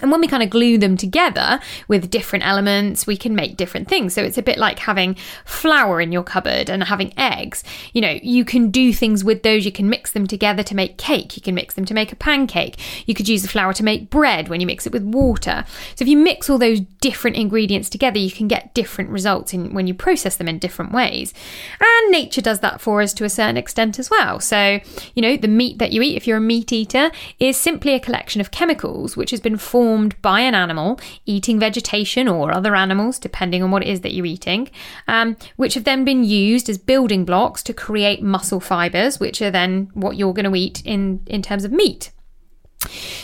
And 0.00 0.10
when 0.10 0.22
we 0.22 0.26
kind 0.26 0.42
of 0.42 0.48
glue 0.48 0.78
them 0.78 0.96
together 0.96 1.60
with 1.86 2.10
different 2.10 2.46
elements, 2.46 3.06
we 3.06 3.14
can 3.14 3.34
make 3.34 3.58
different 3.58 3.88
things. 3.88 4.14
So 4.14 4.22
it's 4.22 4.38
a 4.38 4.42
bit 4.42 4.56
like 4.56 4.78
having 4.78 5.16
flour 5.44 6.00
in 6.00 6.12
your 6.12 6.22
cupboard 6.22 6.70
and 6.70 6.82
having 6.84 7.12
eggs. 7.18 7.62
You 7.92 8.00
know, 8.00 8.18
you 8.22 8.46
can 8.46 8.70
do 8.70 8.94
things 8.94 9.22
with 9.22 9.42
those. 9.42 9.66
You 9.66 9.70
can 9.70 9.90
mix 9.90 10.12
them 10.12 10.26
together 10.26 10.62
to 10.62 10.74
make 10.74 10.96
cake. 10.96 11.36
You 11.36 11.42
can 11.42 11.54
mix 11.54 11.74
them 11.74 11.84
to 11.84 11.92
make 11.92 12.10
a 12.10 12.16
pancake. 12.16 12.78
You 13.06 13.14
could 13.14 13.28
use 13.28 13.42
the 13.42 13.48
flour 13.48 13.74
to 13.74 13.84
make 13.84 14.08
bread 14.08 14.48
when 14.48 14.62
you 14.62 14.66
mix 14.66 14.86
it 14.86 14.94
with 14.94 15.02
water. 15.02 15.64
So 15.94 16.04
if 16.04 16.08
you 16.08 16.16
mix 16.16 16.48
all 16.48 16.58
those 16.58 16.80
different 17.02 17.36
ingredients 17.36 17.90
together, 17.90 18.18
you 18.18 18.30
can 18.30 18.48
get 18.48 18.72
different 18.72 19.10
results 19.10 19.52
in 19.52 19.74
when 19.74 19.86
you 19.86 19.92
process 19.92 20.36
them 20.36 20.48
in 20.48 20.58
different 20.58 20.92
ways. 20.92 21.34
And 21.78 22.10
nature 22.10 22.40
does 22.40 22.60
that 22.60 22.80
for 22.80 23.02
us 23.02 23.12
to 23.14 23.24
a 23.24 23.28
certain 23.28 23.58
extent 23.58 23.98
as 23.98 24.08
well. 24.08 24.40
So, 24.40 24.80
you 25.14 25.20
know, 25.20 25.36
the 25.36 25.48
meat 25.48 25.78
that 25.78 25.92
you 25.92 26.00
eat, 26.00 26.16
if 26.16 26.26
you're 26.26 26.38
a 26.38 26.40
meat 26.40 26.72
eater, 26.72 27.10
is 27.38 27.58
simply 27.58 27.92
a 27.92 28.00
collection 28.00 28.40
of 28.40 28.50
chemicals 28.50 29.18
which 29.18 29.30
has 29.32 29.40
been 29.40 29.58
formed 29.58 29.81
formed 29.82 30.14
by 30.22 30.40
an 30.40 30.54
animal 30.54 31.00
eating 31.26 31.58
vegetation 31.58 32.28
or 32.28 32.54
other 32.54 32.76
animals, 32.76 33.18
depending 33.18 33.64
on 33.64 33.72
what 33.72 33.82
it 33.82 33.88
is 33.88 34.02
that 34.02 34.14
you're 34.14 34.24
eating, 34.36 34.70
um, 35.08 35.36
which 35.56 35.74
have 35.74 35.82
then 35.82 36.04
been 36.04 36.22
used 36.22 36.68
as 36.68 36.78
building 36.78 37.24
blocks 37.24 37.64
to 37.64 37.74
create 37.74 38.22
muscle 38.22 38.60
fibers, 38.60 39.18
which 39.18 39.42
are 39.42 39.50
then 39.50 39.90
what 39.94 40.16
you're 40.16 40.32
going 40.32 40.48
to 40.48 40.54
eat 40.54 40.82
in, 40.84 41.20
in 41.26 41.42
terms 41.42 41.64
of 41.64 41.72
meat. 41.72 42.12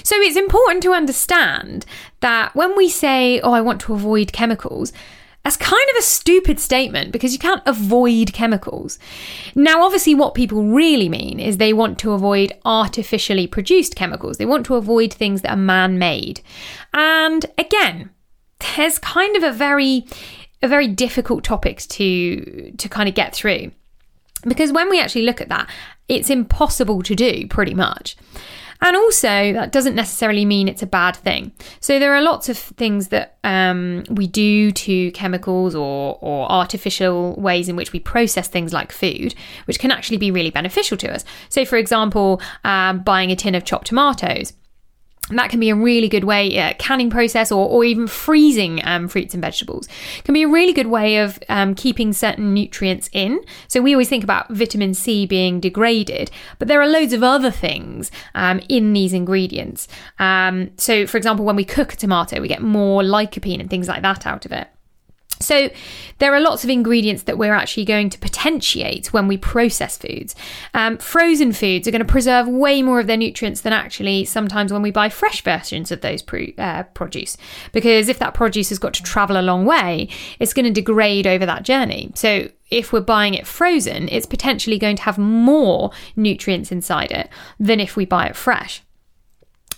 So 0.02 0.16
it's 0.16 0.36
important 0.36 0.82
to 0.82 0.92
understand 0.92 1.86
that 2.22 2.56
when 2.56 2.76
we 2.76 2.88
say, 2.88 3.40
oh, 3.40 3.52
I 3.52 3.60
want 3.60 3.80
to 3.82 3.94
avoid 3.94 4.32
chemicals, 4.32 4.92
that's 5.44 5.56
kind 5.56 5.88
of 5.90 5.96
a 5.98 6.02
stupid 6.02 6.60
statement 6.60 7.10
because 7.10 7.32
you 7.32 7.38
can't 7.38 7.62
avoid 7.64 8.32
chemicals. 8.32 8.98
Now, 9.54 9.82
obviously, 9.82 10.14
what 10.14 10.34
people 10.34 10.64
really 10.64 11.08
mean 11.08 11.40
is 11.40 11.56
they 11.56 11.72
want 11.72 11.98
to 12.00 12.12
avoid 12.12 12.52
artificially 12.66 13.46
produced 13.46 13.96
chemicals. 13.96 14.36
They 14.36 14.44
want 14.44 14.66
to 14.66 14.74
avoid 14.74 15.12
things 15.12 15.40
that 15.42 15.52
are 15.52 15.56
man 15.56 15.98
made. 15.98 16.42
And 16.92 17.46
again, 17.56 18.10
there's 18.76 18.98
kind 18.98 19.36
of 19.36 19.42
a 19.42 19.52
very 19.52 20.06
a 20.62 20.68
very 20.68 20.88
difficult 20.88 21.44
topic 21.44 21.78
to 21.78 22.72
to 22.76 22.88
kind 22.88 23.08
of 23.08 23.14
get 23.14 23.34
through 23.34 23.70
because 24.46 24.72
when 24.72 24.90
we 24.90 25.00
actually 25.00 25.22
look 25.22 25.40
at 25.40 25.48
that 25.48 25.68
it's 26.08 26.30
impossible 26.30 27.02
to 27.02 27.14
do 27.14 27.46
pretty 27.48 27.74
much 27.74 28.16
and 28.80 28.96
also, 28.96 29.52
that 29.52 29.72
doesn't 29.72 29.94
necessarily 29.94 30.44
mean 30.44 30.68
it's 30.68 30.82
a 30.82 30.86
bad 30.86 31.16
thing. 31.16 31.52
So, 31.80 31.98
there 31.98 32.14
are 32.14 32.22
lots 32.22 32.48
of 32.48 32.56
things 32.56 33.08
that 33.08 33.36
um, 33.44 34.04
we 34.10 34.26
do 34.26 34.70
to 34.70 35.10
chemicals 35.12 35.74
or, 35.74 36.18
or 36.20 36.50
artificial 36.50 37.34
ways 37.34 37.68
in 37.68 37.76
which 37.76 37.92
we 37.92 38.00
process 38.00 38.48
things 38.48 38.72
like 38.72 38.92
food, 38.92 39.34
which 39.64 39.78
can 39.78 39.90
actually 39.90 40.18
be 40.18 40.30
really 40.30 40.50
beneficial 40.50 40.96
to 40.98 41.12
us. 41.12 41.24
So, 41.48 41.64
for 41.64 41.76
example, 41.76 42.40
um, 42.64 43.00
buying 43.00 43.30
a 43.30 43.36
tin 43.36 43.54
of 43.54 43.64
chopped 43.64 43.88
tomatoes 43.88 44.52
that 45.30 45.50
can 45.50 45.60
be 45.60 45.70
a 45.70 45.74
really 45.74 46.08
good 46.08 46.24
way, 46.24 46.58
uh, 46.58 46.74
canning 46.78 47.10
process 47.10 47.52
or, 47.52 47.68
or 47.68 47.84
even 47.84 48.06
freezing 48.06 48.80
um, 48.84 49.08
fruits 49.08 49.34
and 49.34 49.42
vegetables 49.42 49.88
can 50.24 50.32
be 50.32 50.42
a 50.42 50.48
really 50.48 50.72
good 50.72 50.86
way 50.86 51.18
of 51.18 51.38
um, 51.48 51.74
keeping 51.74 52.12
certain 52.12 52.54
nutrients 52.54 53.10
in. 53.12 53.40
So 53.68 53.80
we 53.80 53.92
always 53.94 54.08
think 54.08 54.24
about 54.24 54.48
vitamin 54.50 54.94
C 54.94 55.26
being 55.26 55.60
degraded, 55.60 56.30
but 56.58 56.68
there 56.68 56.80
are 56.80 56.88
loads 56.88 57.12
of 57.12 57.22
other 57.22 57.50
things 57.50 58.10
um, 58.34 58.60
in 58.68 58.92
these 58.92 59.12
ingredients. 59.12 59.88
Um, 60.18 60.70
so, 60.76 61.06
for 61.06 61.16
example, 61.16 61.44
when 61.44 61.56
we 61.56 61.64
cook 61.64 61.92
a 61.92 61.96
tomato, 61.96 62.40
we 62.40 62.48
get 62.48 62.62
more 62.62 63.02
lycopene 63.02 63.60
and 63.60 63.68
things 63.68 63.88
like 63.88 64.02
that 64.02 64.26
out 64.26 64.46
of 64.46 64.52
it. 64.52 64.68
So, 65.40 65.70
there 66.18 66.34
are 66.34 66.40
lots 66.40 66.64
of 66.64 66.70
ingredients 66.70 67.24
that 67.24 67.38
we're 67.38 67.54
actually 67.54 67.84
going 67.84 68.10
to 68.10 68.18
potentiate 68.18 69.12
when 69.12 69.28
we 69.28 69.36
process 69.36 69.96
foods. 69.96 70.34
Um, 70.74 70.98
frozen 70.98 71.52
foods 71.52 71.86
are 71.86 71.92
going 71.92 72.04
to 72.04 72.12
preserve 72.12 72.48
way 72.48 72.82
more 72.82 72.98
of 72.98 73.06
their 73.06 73.16
nutrients 73.16 73.60
than 73.60 73.72
actually 73.72 74.24
sometimes 74.24 74.72
when 74.72 74.82
we 74.82 74.90
buy 74.90 75.08
fresh 75.08 75.42
versions 75.42 75.92
of 75.92 76.00
those 76.00 76.22
pro- 76.22 76.52
uh, 76.58 76.82
produce. 76.94 77.36
Because 77.72 78.08
if 78.08 78.18
that 78.18 78.34
produce 78.34 78.70
has 78.70 78.78
got 78.78 78.94
to 78.94 79.02
travel 79.02 79.38
a 79.38 79.42
long 79.42 79.64
way, 79.64 80.08
it's 80.40 80.52
going 80.52 80.66
to 80.66 80.72
degrade 80.72 81.26
over 81.26 81.46
that 81.46 81.62
journey. 81.62 82.10
So, 82.14 82.48
if 82.70 82.92
we're 82.92 83.00
buying 83.00 83.34
it 83.34 83.46
frozen, 83.46 84.08
it's 84.08 84.26
potentially 84.26 84.78
going 84.78 84.96
to 84.96 85.02
have 85.02 85.18
more 85.18 85.90
nutrients 86.16 86.70
inside 86.70 87.10
it 87.10 87.30
than 87.58 87.80
if 87.80 87.96
we 87.96 88.04
buy 88.04 88.26
it 88.26 88.36
fresh. 88.36 88.82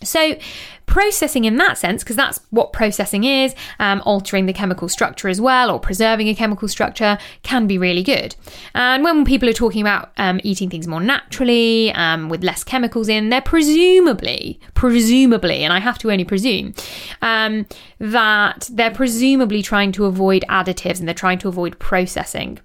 So, 0.03 0.37
processing 0.87 1.45
in 1.45 1.57
that 1.57 1.79
sense, 1.79 2.03
because 2.03 2.17
that's 2.17 2.41
what 2.51 2.73
processing 2.73 3.25
is, 3.25 3.55
um, 3.79 4.03
altering 4.05 4.47
the 4.47 4.53
chemical 4.53 4.89
structure 4.89 5.29
as 5.29 5.41
well, 5.41 5.71
or 5.71 5.79
preserving 5.79 6.29
a 6.29 6.35
chemical 6.35 6.69
structure, 6.69 7.19
can 7.43 7.67
be 7.67 7.79
really 7.79 8.03
good. 8.03 8.35
And 8.75 9.05
when 9.05 9.25
people 9.25 9.49
are 9.49 9.55
talking 9.55 9.83
about 9.83 10.11
um, 10.17 10.41
eating 10.43 10.69
things 10.69 10.89
more 10.89 11.01
naturally, 11.01 11.93
um, 11.93 12.29
with 12.29 12.43
less 12.43 12.65
chemicals 12.65 13.09
in, 13.09 13.29
they're 13.29 13.41
presumably, 13.41 14.59
presumably, 14.75 15.63
and 15.65 15.73
I 15.73 15.79
have 15.79 15.99
to 15.99 16.11
only 16.11 16.25
presume, 16.25 16.75
um, 17.23 17.67
that 17.99 18.69
they're 18.73 18.91
presumably 18.91 19.63
trying 19.63 19.93
to 19.93 20.07
avoid 20.07 20.45
additives 20.49 20.99
and 20.99 21.07
they're 21.07 21.15
trying 21.15 21.39
to 21.39 21.49
avoid 21.49 21.79
processing. 21.79 22.59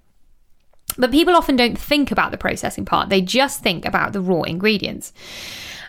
But 0.98 1.12
people 1.12 1.36
often 1.36 1.56
don't 1.56 1.78
think 1.78 2.12
about 2.12 2.32
the 2.32 2.38
processing 2.38 2.86
part, 2.86 3.10
they 3.10 3.22
just 3.22 3.62
think 3.62 3.86
about 3.86 4.14
the 4.14 4.22
raw 4.22 4.44
ingredients. 4.44 5.14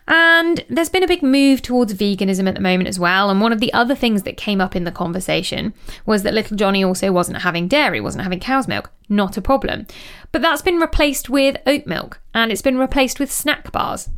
And 0.09 0.65
there's 0.69 0.89
been 0.89 1.03
a 1.03 1.09
big 1.09 1.23
move 1.23 1.63
towards 1.63 1.93
veganism 1.95 2.49
at 2.49 2.55
the 2.55 2.61
moment 2.61 2.89
as 2.89 2.99
well. 2.99 3.29
And 3.29 3.41
one 3.41 3.53
of 3.53 3.59
the 3.61 3.73
other 3.73 3.95
things 3.97 4.23
that 4.23 4.37
came 4.37 4.61
up 4.61 4.77
in 4.77 4.85
the 4.85 4.93
conversation 4.93 5.75
was 6.05 6.23
that 6.23 6.35
little 6.35 6.57
Johnny 6.57 6.85
also 6.85 7.11
wasn't 7.11 7.43
having 7.43 7.67
dairy, 7.67 8.01
wasn't 8.01 8.23
having 8.23 8.39
cow's 8.39 8.69
milk. 8.69 8.93
Not 9.09 9.37
a 9.37 9.43
problem. 9.43 9.87
But 10.31 10.43
that's 10.43 10.63
been 10.63 10.79
replaced 10.79 11.29
with 11.29 11.57
oat 11.67 11.87
milk 11.87 12.21
and 12.35 12.53
it's 12.53 12.63
been 12.63 12.79
replaced 12.79 13.19
with 13.19 13.33
snack 13.33 13.73
bars. 13.73 14.09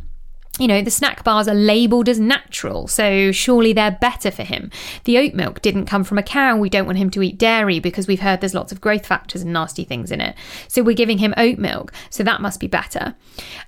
you 0.58 0.66
know, 0.66 0.82
the 0.82 0.90
snack 0.90 1.22
bars 1.24 1.46
are 1.46 1.54
labelled 1.54 2.08
as 2.08 2.18
natural, 2.18 2.88
so 2.88 3.30
surely 3.30 3.72
they're 3.72 3.96
better 4.00 4.30
for 4.30 4.42
him. 4.42 4.70
The 5.04 5.18
oat 5.18 5.32
milk 5.34 5.62
didn't 5.62 5.86
come 5.86 6.02
from 6.04 6.18
a 6.18 6.22
cow. 6.22 6.56
We 6.56 6.68
don't 6.68 6.86
want 6.86 6.98
him 6.98 7.10
to 7.10 7.22
eat 7.22 7.38
dairy 7.38 7.78
because 7.78 8.08
we've 8.08 8.20
heard 8.20 8.40
there's 8.40 8.54
lots 8.54 8.72
of 8.72 8.80
growth 8.80 9.06
factors 9.06 9.42
and 9.42 9.52
nasty 9.52 9.84
things 9.84 10.10
in 10.10 10.20
it. 10.20 10.34
So 10.66 10.82
we're 10.82 10.96
giving 10.96 11.18
him 11.18 11.32
oat 11.36 11.58
milk, 11.58 11.92
so 12.10 12.24
that 12.24 12.40
must 12.40 12.58
be 12.60 12.66
better. 12.66 13.14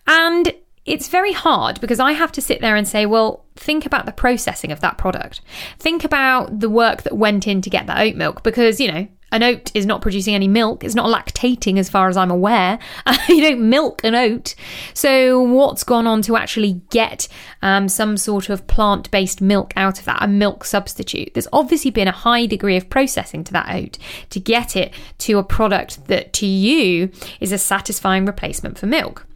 And 0.06 0.52
it's 0.86 1.08
very 1.08 1.32
hard 1.32 1.80
because 1.80 2.00
I 2.00 2.12
have 2.12 2.32
to 2.32 2.40
sit 2.40 2.60
there 2.60 2.76
and 2.76 2.88
say, 2.88 3.06
well, 3.06 3.44
think 3.54 3.84
about 3.84 4.06
the 4.06 4.12
processing 4.12 4.72
of 4.72 4.80
that 4.80 4.98
product. 4.98 5.40
Think 5.78 6.04
about 6.04 6.60
the 6.60 6.70
work 6.70 7.02
that 7.02 7.16
went 7.16 7.46
in 7.46 7.60
to 7.62 7.70
get 7.70 7.86
that 7.86 8.00
oat 8.00 8.16
milk 8.16 8.42
because, 8.42 8.80
you 8.80 8.90
know, 8.90 9.08
an 9.32 9.42
oat 9.42 9.70
is 9.74 9.86
not 9.86 10.02
producing 10.02 10.34
any 10.34 10.48
milk. 10.48 10.82
It's 10.82 10.94
not 10.94 11.06
lactating 11.06 11.78
as 11.78 11.88
far 11.88 12.08
as 12.08 12.16
I'm 12.16 12.30
aware. 12.30 12.78
you 13.28 13.40
don't 13.40 13.68
milk 13.68 14.02
an 14.02 14.14
oat. 14.14 14.54
So, 14.92 15.40
what's 15.40 15.84
gone 15.84 16.06
on 16.06 16.22
to 16.22 16.36
actually 16.36 16.80
get 16.90 17.28
um, 17.62 17.88
some 17.88 18.16
sort 18.16 18.48
of 18.48 18.66
plant 18.66 19.10
based 19.10 19.40
milk 19.40 19.72
out 19.76 20.00
of 20.00 20.04
that, 20.06 20.22
a 20.22 20.26
milk 20.26 20.64
substitute? 20.64 21.34
There's 21.34 21.46
obviously 21.52 21.92
been 21.92 22.08
a 22.08 22.12
high 22.12 22.46
degree 22.46 22.76
of 22.76 22.90
processing 22.90 23.44
to 23.44 23.52
that 23.52 23.72
oat 23.72 23.98
to 24.30 24.40
get 24.40 24.74
it 24.74 24.92
to 25.18 25.38
a 25.38 25.44
product 25.44 26.06
that 26.08 26.32
to 26.34 26.46
you 26.46 27.10
is 27.38 27.52
a 27.52 27.58
satisfying 27.58 28.26
replacement 28.26 28.78
for 28.78 28.86
milk. 28.86 29.26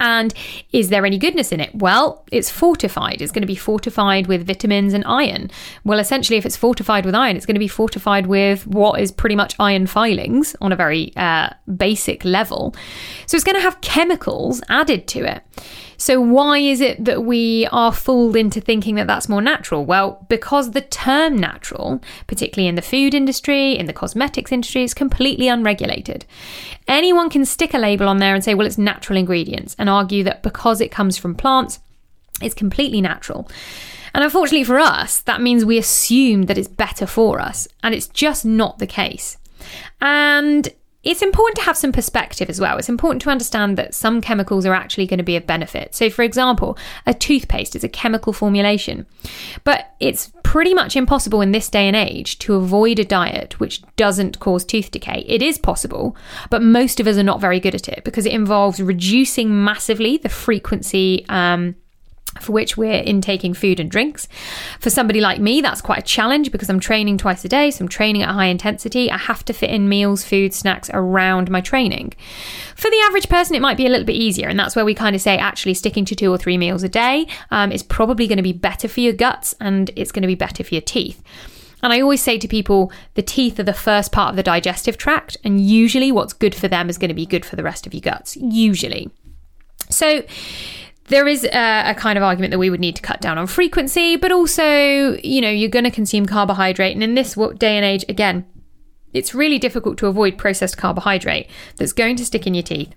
And 0.00 0.34
is 0.72 0.88
there 0.88 1.06
any 1.06 1.18
goodness 1.18 1.52
in 1.52 1.60
it? 1.60 1.74
Well, 1.74 2.24
it's 2.32 2.50
fortified. 2.50 3.20
It's 3.22 3.30
going 3.30 3.42
to 3.42 3.46
be 3.46 3.54
fortified 3.54 4.26
with 4.26 4.46
vitamins 4.46 4.94
and 4.94 5.04
iron. 5.06 5.50
Well, 5.84 5.98
essentially, 5.98 6.38
if 6.38 6.46
it's 6.46 6.56
fortified 6.56 7.06
with 7.06 7.14
iron, 7.14 7.36
it's 7.36 7.46
going 7.46 7.54
to 7.54 7.60
be 7.60 7.68
fortified 7.68 8.26
with 8.26 8.66
what 8.66 9.00
is 9.00 9.12
pretty 9.12 9.36
much 9.36 9.54
iron 9.60 9.86
filings 9.86 10.56
on 10.60 10.72
a 10.72 10.76
very 10.76 11.12
uh, 11.16 11.50
basic 11.76 12.24
level. 12.24 12.74
So 13.26 13.36
it's 13.36 13.44
going 13.44 13.56
to 13.56 13.62
have 13.62 13.80
chemicals 13.82 14.62
added 14.68 15.06
to 15.08 15.30
it. 15.30 15.42
So, 16.00 16.18
why 16.18 16.56
is 16.56 16.80
it 16.80 17.04
that 17.04 17.24
we 17.24 17.68
are 17.70 17.92
fooled 17.92 18.34
into 18.34 18.58
thinking 18.58 18.94
that 18.94 19.06
that's 19.06 19.28
more 19.28 19.42
natural? 19.42 19.84
Well, 19.84 20.24
because 20.30 20.70
the 20.70 20.80
term 20.80 21.36
natural, 21.36 22.00
particularly 22.26 22.68
in 22.68 22.74
the 22.74 22.80
food 22.80 23.12
industry, 23.12 23.78
in 23.78 23.84
the 23.84 23.92
cosmetics 23.92 24.50
industry, 24.50 24.82
is 24.82 24.94
completely 24.94 25.46
unregulated. 25.46 26.24
Anyone 26.88 27.28
can 27.28 27.44
stick 27.44 27.74
a 27.74 27.78
label 27.78 28.08
on 28.08 28.16
there 28.16 28.34
and 28.34 28.42
say, 28.42 28.54
well, 28.54 28.66
it's 28.66 28.78
natural 28.78 29.18
ingredients, 29.18 29.76
and 29.78 29.90
argue 29.90 30.24
that 30.24 30.42
because 30.42 30.80
it 30.80 30.90
comes 30.90 31.18
from 31.18 31.34
plants, 31.34 31.80
it's 32.40 32.54
completely 32.54 33.02
natural. 33.02 33.46
And 34.14 34.24
unfortunately 34.24 34.64
for 34.64 34.78
us, 34.78 35.20
that 35.20 35.42
means 35.42 35.66
we 35.66 35.76
assume 35.76 36.44
that 36.44 36.56
it's 36.56 36.66
better 36.66 37.06
for 37.06 37.40
us, 37.40 37.68
and 37.82 37.94
it's 37.94 38.08
just 38.08 38.46
not 38.46 38.78
the 38.78 38.86
case. 38.86 39.36
And 40.00 40.66
it's 41.02 41.22
important 41.22 41.56
to 41.56 41.62
have 41.62 41.76
some 41.76 41.92
perspective 41.92 42.50
as 42.50 42.60
well. 42.60 42.76
It's 42.76 42.88
important 42.88 43.22
to 43.22 43.30
understand 43.30 43.78
that 43.78 43.94
some 43.94 44.20
chemicals 44.20 44.66
are 44.66 44.74
actually 44.74 45.06
going 45.06 45.18
to 45.18 45.24
be 45.24 45.36
of 45.36 45.46
benefit. 45.46 45.94
So, 45.94 46.10
for 46.10 46.22
example, 46.22 46.76
a 47.06 47.14
toothpaste 47.14 47.74
is 47.74 47.84
a 47.84 47.88
chemical 47.88 48.34
formulation, 48.34 49.06
but 49.64 49.94
it's 49.98 50.30
pretty 50.42 50.74
much 50.74 50.96
impossible 50.96 51.40
in 51.40 51.52
this 51.52 51.70
day 51.70 51.86
and 51.86 51.96
age 51.96 52.38
to 52.40 52.54
avoid 52.54 52.98
a 52.98 53.04
diet 53.04 53.58
which 53.60 53.82
doesn't 53.96 54.40
cause 54.40 54.64
tooth 54.64 54.90
decay. 54.90 55.24
It 55.26 55.42
is 55.42 55.56
possible, 55.56 56.16
but 56.50 56.62
most 56.62 57.00
of 57.00 57.06
us 57.06 57.16
are 57.16 57.22
not 57.22 57.40
very 57.40 57.60
good 57.60 57.74
at 57.74 57.88
it 57.88 58.04
because 58.04 58.26
it 58.26 58.32
involves 58.32 58.80
reducing 58.80 59.64
massively 59.64 60.18
the 60.18 60.28
frequency. 60.28 61.24
Um, 61.28 61.76
for 62.38 62.52
which 62.52 62.76
we're 62.76 63.02
intaking 63.02 63.54
food 63.54 63.80
and 63.80 63.90
drinks. 63.90 64.28
For 64.78 64.90
somebody 64.90 65.20
like 65.20 65.40
me, 65.40 65.60
that's 65.60 65.80
quite 65.80 65.98
a 65.98 66.02
challenge 66.02 66.52
because 66.52 66.70
I'm 66.70 66.80
training 66.80 67.18
twice 67.18 67.44
a 67.44 67.48
day, 67.48 67.70
so 67.70 67.84
I'm 67.84 67.88
training 67.88 68.22
at 68.22 68.30
high 68.30 68.46
intensity. 68.46 69.10
I 69.10 69.18
have 69.18 69.44
to 69.46 69.52
fit 69.52 69.70
in 69.70 69.88
meals, 69.88 70.24
food, 70.24 70.54
snacks 70.54 70.90
around 70.92 71.50
my 71.50 71.60
training. 71.60 72.14
For 72.76 72.90
the 72.90 73.00
average 73.06 73.28
person, 73.28 73.56
it 73.56 73.62
might 73.62 73.76
be 73.76 73.86
a 73.86 73.90
little 73.90 74.06
bit 74.06 74.16
easier, 74.16 74.48
and 74.48 74.58
that's 74.58 74.76
where 74.76 74.84
we 74.84 74.94
kind 74.94 75.16
of 75.16 75.22
say 75.22 75.36
actually 75.36 75.74
sticking 75.74 76.04
to 76.06 76.14
two 76.14 76.32
or 76.32 76.38
three 76.38 76.56
meals 76.56 76.82
a 76.82 76.88
day 76.88 77.26
um, 77.50 77.72
is 77.72 77.82
probably 77.82 78.26
going 78.26 78.36
to 78.36 78.42
be 78.42 78.52
better 78.52 78.88
for 78.88 79.00
your 79.00 79.12
guts 79.12 79.54
and 79.60 79.90
it's 79.96 80.12
going 80.12 80.22
to 80.22 80.28
be 80.28 80.34
better 80.34 80.62
for 80.62 80.74
your 80.74 80.82
teeth. 80.82 81.22
And 81.82 81.92
I 81.92 82.00
always 82.00 82.22
say 82.22 82.38
to 82.38 82.48
people, 82.48 82.92
the 83.14 83.22
teeth 83.22 83.58
are 83.58 83.64
the 83.64 83.72
first 83.72 84.12
part 84.12 84.30
of 84.30 84.36
the 84.36 84.42
digestive 84.42 84.98
tract, 84.98 85.36
and 85.44 85.60
usually 85.60 86.12
what's 86.12 86.32
good 86.32 86.54
for 86.54 86.68
them 86.68 86.90
is 86.90 86.98
going 86.98 87.08
to 87.08 87.14
be 87.14 87.26
good 87.26 87.44
for 87.44 87.56
the 87.56 87.62
rest 87.62 87.86
of 87.86 87.94
your 87.94 88.02
guts. 88.02 88.36
Usually. 88.36 89.10
So, 89.88 90.22
there 91.10 91.28
is 91.28 91.44
a, 91.44 91.90
a, 91.90 91.94
kind 91.94 92.16
of 92.16 92.22
argument 92.22 92.52
that 92.52 92.58
we 92.58 92.70
would 92.70 92.80
need 92.80 92.96
to 92.96 93.02
cut 93.02 93.20
down 93.20 93.36
on 93.36 93.46
frequency, 93.46 94.16
but 94.16 94.32
also, 94.32 95.18
you 95.22 95.40
know, 95.40 95.50
you're 95.50 95.68
going 95.68 95.84
to 95.84 95.90
consume 95.90 96.24
carbohydrate. 96.24 96.94
And 96.94 97.02
in 97.02 97.14
this 97.14 97.34
day 97.34 97.76
and 97.76 97.84
age, 97.84 98.04
again, 98.08 98.46
it's 99.12 99.34
really 99.34 99.58
difficult 99.58 99.98
to 99.98 100.06
avoid 100.06 100.38
processed 100.38 100.78
carbohydrate 100.78 101.48
that's 101.76 101.92
going 101.92 102.16
to 102.16 102.24
stick 102.24 102.46
in 102.46 102.54
your 102.54 102.62
teeth. 102.62 102.94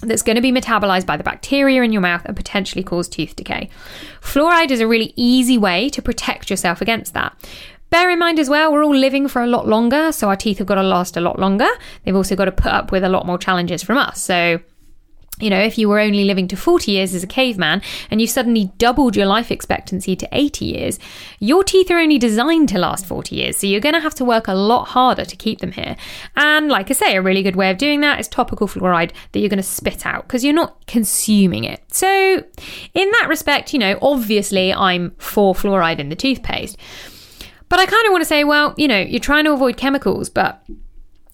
That's 0.00 0.22
going 0.22 0.36
to 0.36 0.42
be 0.42 0.52
metabolized 0.52 1.06
by 1.06 1.16
the 1.16 1.22
bacteria 1.22 1.82
in 1.82 1.92
your 1.92 2.02
mouth 2.02 2.22
and 2.24 2.34
potentially 2.34 2.82
cause 2.82 3.08
tooth 3.08 3.36
decay. 3.36 3.68
Fluoride 4.20 4.70
is 4.70 4.80
a 4.80 4.88
really 4.88 5.12
easy 5.14 5.56
way 5.56 5.88
to 5.90 6.02
protect 6.02 6.50
yourself 6.50 6.80
against 6.80 7.14
that. 7.14 7.36
Bear 7.90 8.10
in 8.10 8.18
mind 8.18 8.38
as 8.38 8.48
well, 8.48 8.72
we're 8.72 8.82
all 8.82 8.96
living 8.96 9.28
for 9.28 9.42
a 9.42 9.46
lot 9.46 9.68
longer, 9.68 10.10
so 10.10 10.28
our 10.28 10.36
teeth 10.36 10.58
have 10.58 10.66
got 10.66 10.74
to 10.76 10.82
last 10.82 11.16
a 11.16 11.20
lot 11.20 11.38
longer. 11.38 11.68
They've 12.02 12.16
also 12.16 12.34
got 12.34 12.46
to 12.46 12.52
put 12.52 12.72
up 12.72 12.90
with 12.90 13.04
a 13.04 13.08
lot 13.08 13.26
more 13.26 13.38
challenges 13.38 13.82
from 13.82 13.98
us. 13.98 14.20
So, 14.20 14.60
you 15.40 15.50
know, 15.50 15.60
if 15.60 15.78
you 15.78 15.88
were 15.88 15.98
only 15.98 16.24
living 16.24 16.46
to 16.48 16.56
40 16.56 16.92
years 16.92 17.12
as 17.12 17.24
a 17.24 17.26
caveman 17.26 17.82
and 18.10 18.20
you 18.20 18.26
suddenly 18.26 18.72
doubled 18.78 19.16
your 19.16 19.26
life 19.26 19.50
expectancy 19.50 20.14
to 20.14 20.28
80 20.30 20.64
years, 20.64 20.98
your 21.40 21.64
teeth 21.64 21.90
are 21.90 21.98
only 21.98 22.18
designed 22.18 22.68
to 22.68 22.78
last 22.78 23.04
40 23.04 23.34
years. 23.34 23.56
So 23.56 23.66
you're 23.66 23.80
going 23.80 23.94
to 23.94 24.00
have 24.00 24.14
to 24.16 24.24
work 24.24 24.46
a 24.46 24.54
lot 24.54 24.88
harder 24.88 25.24
to 25.24 25.36
keep 25.36 25.58
them 25.58 25.72
here. 25.72 25.96
And 26.36 26.68
like 26.68 26.90
I 26.90 26.94
say, 26.94 27.16
a 27.16 27.22
really 27.22 27.42
good 27.42 27.56
way 27.56 27.70
of 27.70 27.78
doing 27.78 28.00
that 28.02 28.20
is 28.20 28.28
topical 28.28 28.68
fluoride 28.68 29.10
that 29.32 29.40
you're 29.40 29.48
going 29.48 29.56
to 29.56 29.62
spit 29.62 30.06
out 30.06 30.22
because 30.22 30.44
you're 30.44 30.54
not 30.54 30.86
consuming 30.86 31.64
it. 31.64 31.82
So, 31.92 32.44
in 32.94 33.10
that 33.10 33.26
respect, 33.28 33.72
you 33.72 33.78
know, 33.80 33.98
obviously 34.00 34.72
I'm 34.72 35.12
for 35.18 35.54
fluoride 35.54 35.98
in 35.98 36.10
the 36.10 36.16
toothpaste. 36.16 36.76
But 37.68 37.80
I 37.80 37.86
kind 37.86 38.06
of 38.06 38.12
want 38.12 38.22
to 38.22 38.28
say, 38.28 38.44
well, 38.44 38.74
you 38.76 38.86
know, 38.86 39.00
you're 39.00 39.18
trying 39.18 39.44
to 39.44 39.52
avoid 39.52 39.76
chemicals, 39.76 40.28
but 40.28 40.62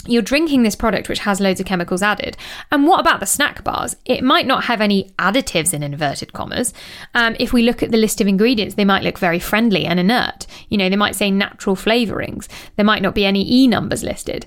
you're 0.07 0.23
drinking 0.23 0.63
this 0.63 0.77
product 0.77 1.09
which 1.09 1.21
has 1.21 1.41
loads 1.41 1.61
of 1.61 1.67
chemicals 1.67 2.03
added. 2.03 2.37
And 2.71 2.87
what 2.87 3.01
about 3.01 3.21
the 3.21 3.27
snack 3.27 3.63
bars? 3.65 3.97
It 4.05 4.23
might 4.23 4.47
not 4.47 4.65
have 4.65 4.81
any 4.81 5.11
additives 5.19 5.75
in 5.75 5.83
inverted 5.83 6.33
commas. 6.33 6.73
Um, 7.15 7.37
if 7.39 7.53
we 7.53 7.63
look 7.63 7.83
at 7.83 7.91
the 7.91 7.97
list 7.97 8.21
of 8.21 8.27
ingredients, 8.27 8.75
they 8.75 8.85
might 8.85 9.03
look 9.03 9.19
very 9.19 9.39
friendly 9.39 9.85
and 9.85 10.01
inert. 10.01 10.47
You 10.69 10.79
know, 10.79 10.89
they 10.89 10.97
might 10.97 11.17
say 11.17 11.31
natural 11.31 11.77
flavorings. 11.77 12.49
There 12.77 12.85
might 12.85 13.03
not 13.03 13.15
be 13.15 13.25
any 13.25 13.51
E 13.51 13.67
numbers 13.67 14.03
listed. 14.03 14.47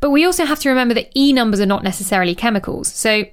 But 0.00 0.10
we 0.10 0.24
also 0.24 0.44
have 0.44 0.60
to 0.60 0.68
remember 0.68 0.94
that 0.94 1.10
E 1.16 1.32
numbers 1.32 1.60
are 1.60 1.66
not 1.66 1.84
necessarily 1.84 2.34
chemicals. 2.34 2.92
So 2.92 3.24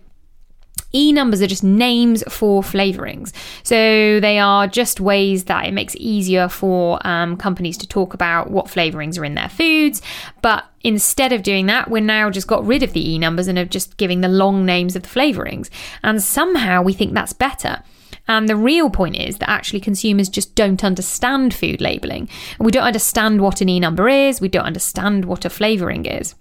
E 0.93 1.12
numbers 1.12 1.41
are 1.41 1.48
just 1.48 1.63
names 1.63 2.24
for 2.29 2.62
flavorings. 2.62 3.31
So 3.63 4.19
they 4.19 4.39
are 4.39 4.67
just 4.67 5.00
ways 5.00 5.46
that 5.46 5.65
it 5.65 5.74
makes 5.74 5.96
it 5.96 6.01
easier 6.01 6.50
for 6.50 7.05
um, 7.05 7.38
companies 7.38 7.77
to 7.77 7.88
talk 7.88 8.13
about 8.13 8.50
what 8.50 8.65
flavorings 8.65 9.19
are 9.19 9.25
in 9.25 9.36
their 9.36 9.50
foods. 9.50 10.01
But 10.41 10.65
instead 10.81 11.31
of 11.31 11.43
doing 11.43 11.67
that, 11.67 11.89
we're 11.89 12.01
now 12.01 12.29
just 12.29 12.48
got 12.48 12.65
rid 12.65 12.84
of 12.84 12.93
the 12.93 13.12
E 13.12 13.19
numbers 13.19 13.48
and 13.48 13.58
are 13.58 13.65
just 13.65 13.98
giving 13.98 14.22
the 14.22 14.27
long 14.27 14.65
names 14.65 14.96
of 14.96 15.03
the 15.03 15.10
flavorings. 15.10 15.69
And 16.03 16.22
somehow 16.22 16.81
we 16.81 16.93
think 16.93 17.13
that's 17.13 17.34
better. 17.34 17.84
And 18.27 18.48
the 18.48 18.55
real 18.55 18.91
point 18.91 19.15
is 19.15 19.38
that 19.38 19.50
actually 19.50 19.79
consumers 19.79 20.29
just 20.29 20.53
don't 20.53 20.84
understand 20.84 21.53
food 21.53 21.81
labelling. 21.81 22.29
We 22.60 22.72
don't 22.72 22.84
understand 22.84 23.41
what 23.41 23.60
an 23.62 23.69
E 23.69 23.79
number 23.79 24.08
is, 24.08 24.39
we 24.39 24.50
don't 24.50 24.65
understand 24.65 25.25
what 25.25 25.46
a 25.46 25.50
flavouring 25.50 26.05
is. 26.05 26.36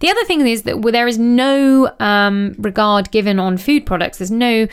The 0.00 0.10
other 0.10 0.24
thing 0.24 0.46
is 0.46 0.62
that 0.62 0.80
there 0.82 1.08
is 1.08 1.18
no 1.18 1.92
um, 1.98 2.54
regard 2.58 3.10
given 3.10 3.38
on 3.38 3.56
food 3.56 3.86
products. 3.86 4.18
There's 4.18 4.30
no 4.30 4.68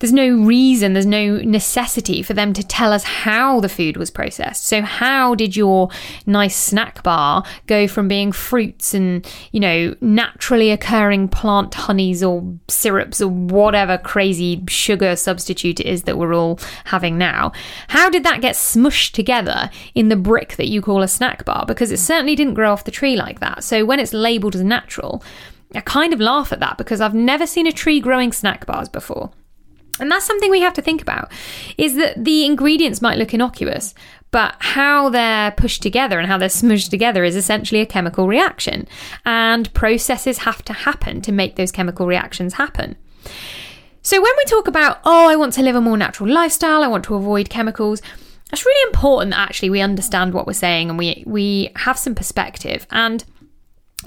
there's 0.00 0.12
no 0.14 0.30
reason, 0.30 0.94
there's 0.94 1.04
no 1.04 1.36
necessity 1.36 2.22
for 2.22 2.32
them 2.32 2.54
to 2.54 2.66
tell 2.66 2.92
us 2.92 3.04
how 3.04 3.60
the 3.60 3.68
food 3.68 3.98
was 3.98 4.10
processed. 4.10 4.64
So, 4.64 4.80
how 4.80 5.34
did 5.34 5.56
your 5.56 5.90
nice 6.24 6.56
snack 6.56 7.02
bar 7.02 7.44
go 7.66 7.86
from 7.86 8.08
being 8.08 8.32
fruits 8.32 8.94
and, 8.94 9.30
you 9.52 9.60
know, 9.60 9.94
naturally 10.00 10.70
occurring 10.70 11.28
plant 11.28 11.74
honeys 11.74 12.22
or 12.22 12.42
syrups 12.66 13.20
or 13.20 13.28
whatever 13.28 13.98
crazy 13.98 14.64
sugar 14.68 15.16
substitute 15.16 15.80
it 15.80 15.86
is 15.86 16.04
that 16.04 16.16
we're 16.16 16.34
all 16.34 16.58
having 16.86 17.18
now? 17.18 17.52
How 17.88 18.08
did 18.08 18.24
that 18.24 18.40
get 18.40 18.54
smushed 18.56 19.12
together 19.12 19.70
in 19.94 20.08
the 20.08 20.16
brick 20.16 20.56
that 20.56 20.68
you 20.68 20.80
call 20.80 21.02
a 21.02 21.08
snack 21.08 21.44
bar? 21.44 21.66
Because 21.66 21.92
it 21.92 21.98
certainly 21.98 22.34
didn't 22.34 22.54
grow 22.54 22.72
off 22.72 22.84
the 22.84 22.90
tree 22.90 23.16
like 23.16 23.40
that. 23.40 23.62
So, 23.64 23.84
when 23.84 24.00
it's 24.00 24.14
labeled 24.14 24.54
as 24.54 24.62
natural, 24.62 25.22
I 25.74 25.80
kind 25.80 26.14
of 26.14 26.20
laugh 26.20 26.54
at 26.54 26.60
that 26.60 26.78
because 26.78 27.02
I've 27.02 27.14
never 27.14 27.46
seen 27.46 27.66
a 27.66 27.72
tree 27.72 28.00
growing 28.00 28.32
snack 28.32 28.64
bars 28.64 28.88
before. 28.88 29.30
And 30.00 30.10
that's 30.10 30.24
something 30.24 30.50
we 30.50 30.60
have 30.60 30.74
to 30.74 30.82
think 30.82 31.02
about 31.02 31.30
is 31.76 31.96
that 31.96 32.24
the 32.24 32.44
ingredients 32.44 33.02
might 33.02 33.18
look 33.18 33.34
innocuous, 33.34 33.94
but 34.30 34.56
how 34.60 35.08
they're 35.08 35.50
pushed 35.52 35.82
together 35.82 36.18
and 36.18 36.28
how 36.28 36.38
they're 36.38 36.48
smudged 36.48 36.90
together 36.90 37.24
is 37.24 37.36
essentially 37.36 37.80
a 37.80 37.86
chemical 37.86 38.26
reaction. 38.26 38.86
And 39.24 39.72
processes 39.74 40.38
have 40.38 40.64
to 40.64 40.72
happen 40.72 41.20
to 41.22 41.32
make 41.32 41.56
those 41.56 41.72
chemical 41.72 42.06
reactions 42.06 42.54
happen. 42.54 42.96
So 44.02 44.20
when 44.20 44.32
we 44.38 44.44
talk 44.44 44.66
about, 44.66 45.00
oh, 45.04 45.28
I 45.28 45.36
want 45.36 45.52
to 45.54 45.62
live 45.62 45.76
a 45.76 45.80
more 45.80 45.96
natural 45.96 46.30
lifestyle, 46.30 46.82
I 46.82 46.88
want 46.88 47.04
to 47.04 47.16
avoid 47.16 47.50
chemicals, 47.50 48.00
it's 48.52 48.64
really 48.64 48.88
important 48.88 49.32
that 49.32 49.40
actually 49.40 49.70
we 49.70 49.80
understand 49.80 50.34
what 50.34 50.46
we're 50.46 50.52
saying 50.54 50.88
and 50.88 50.98
we 50.98 51.22
we 51.26 51.70
have 51.76 51.98
some 51.98 52.14
perspective. 52.14 52.86
And 52.90 53.24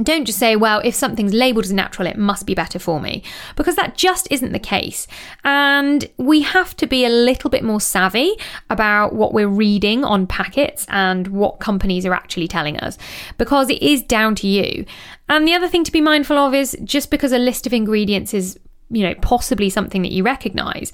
Don't 0.01 0.25
just 0.25 0.39
say, 0.39 0.55
well, 0.55 0.81
if 0.83 0.95
something's 0.95 1.33
labeled 1.33 1.65
as 1.65 1.71
natural, 1.71 2.07
it 2.07 2.17
must 2.17 2.47
be 2.47 2.55
better 2.55 2.79
for 2.79 2.99
me, 2.99 3.21
because 3.55 3.75
that 3.75 3.95
just 3.95 4.27
isn't 4.31 4.51
the 4.51 4.57
case. 4.57 5.05
And 5.43 6.09
we 6.17 6.41
have 6.41 6.75
to 6.77 6.87
be 6.87 7.05
a 7.05 7.09
little 7.09 7.51
bit 7.51 7.63
more 7.63 7.79
savvy 7.79 8.35
about 8.71 9.13
what 9.13 9.33
we're 9.33 9.47
reading 9.47 10.03
on 10.03 10.25
packets 10.25 10.87
and 10.89 11.27
what 11.27 11.59
companies 11.59 12.07
are 12.07 12.13
actually 12.13 12.47
telling 12.47 12.79
us, 12.79 12.97
because 13.37 13.69
it 13.69 13.83
is 13.83 14.01
down 14.01 14.33
to 14.35 14.47
you. 14.47 14.83
And 15.29 15.47
the 15.47 15.53
other 15.53 15.67
thing 15.67 15.83
to 15.83 15.91
be 15.91 16.01
mindful 16.01 16.39
of 16.39 16.55
is 16.55 16.75
just 16.83 17.11
because 17.11 17.31
a 17.31 17.37
list 17.37 17.67
of 17.67 17.73
ingredients 17.73 18.33
is, 18.33 18.59
you 18.89 19.03
know, 19.03 19.13
possibly 19.21 19.69
something 19.69 20.01
that 20.01 20.11
you 20.11 20.23
recognize, 20.23 20.91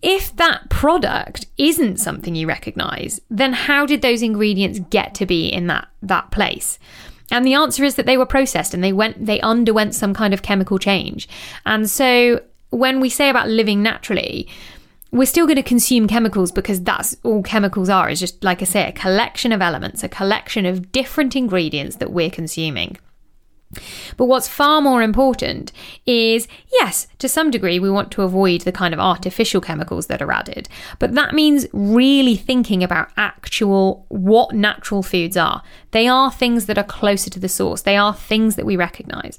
if 0.00 0.34
that 0.36 0.70
product 0.70 1.46
isn't 1.58 1.98
something 1.98 2.34
you 2.34 2.46
recognize, 2.46 3.20
then 3.28 3.52
how 3.52 3.84
did 3.84 4.00
those 4.00 4.22
ingredients 4.22 4.80
get 4.88 5.14
to 5.16 5.26
be 5.26 5.48
in 5.48 5.66
that 5.66 5.88
that 6.00 6.30
place? 6.30 6.78
And 7.30 7.44
the 7.44 7.54
answer 7.54 7.84
is 7.84 7.96
that 7.96 8.06
they 8.06 8.16
were 8.16 8.26
processed 8.26 8.74
and 8.74 8.82
they 8.84 8.92
went 8.92 9.26
they 9.26 9.40
underwent 9.40 9.94
some 9.94 10.14
kind 10.14 10.32
of 10.32 10.42
chemical 10.42 10.78
change. 10.78 11.28
And 11.64 11.90
so 11.90 12.40
when 12.70 13.00
we 13.00 13.10
say 13.10 13.28
about 13.28 13.48
living 13.48 13.82
naturally, 13.82 14.48
we're 15.12 15.26
still 15.26 15.46
going 15.46 15.56
to 15.56 15.62
consume 15.62 16.08
chemicals 16.08 16.52
because 16.52 16.82
that's 16.82 17.16
all 17.22 17.42
chemicals 17.42 17.88
are 17.88 18.10
is 18.10 18.20
just 18.20 18.42
like 18.44 18.60
I 18.60 18.64
say 18.64 18.88
a 18.88 18.92
collection 18.92 19.52
of 19.52 19.62
elements, 19.62 20.02
a 20.02 20.08
collection 20.08 20.66
of 20.66 20.92
different 20.92 21.34
ingredients 21.36 21.96
that 21.96 22.12
we're 22.12 22.30
consuming. 22.30 22.98
But 24.16 24.26
what's 24.26 24.48
far 24.48 24.80
more 24.80 25.02
important 25.02 25.72
is 26.06 26.46
yes, 26.72 27.08
to 27.18 27.28
some 27.28 27.50
degree, 27.50 27.78
we 27.78 27.90
want 27.90 28.10
to 28.12 28.22
avoid 28.22 28.62
the 28.62 28.72
kind 28.72 28.94
of 28.94 29.00
artificial 29.00 29.60
chemicals 29.60 30.06
that 30.06 30.22
are 30.22 30.32
added. 30.32 30.68
But 30.98 31.14
that 31.14 31.34
means 31.34 31.66
really 31.72 32.36
thinking 32.36 32.82
about 32.84 33.10
actual 33.16 34.06
what 34.08 34.54
natural 34.54 35.02
foods 35.02 35.36
are. 35.36 35.62
They 35.90 36.06
are 36.06 36.30
things 36.30 36.66
that 36.66 36.78
are 36.78 36.84
closer 36.84 37.30
to 37.30 37.40
the 37.40 37.48
source, 37.48 37.82
they 37.82 37.96
are 37.96 38.14
things 38.14 38.56
that 38.56 38.66
we 38.66 38.76
recognize. 38.76 39.38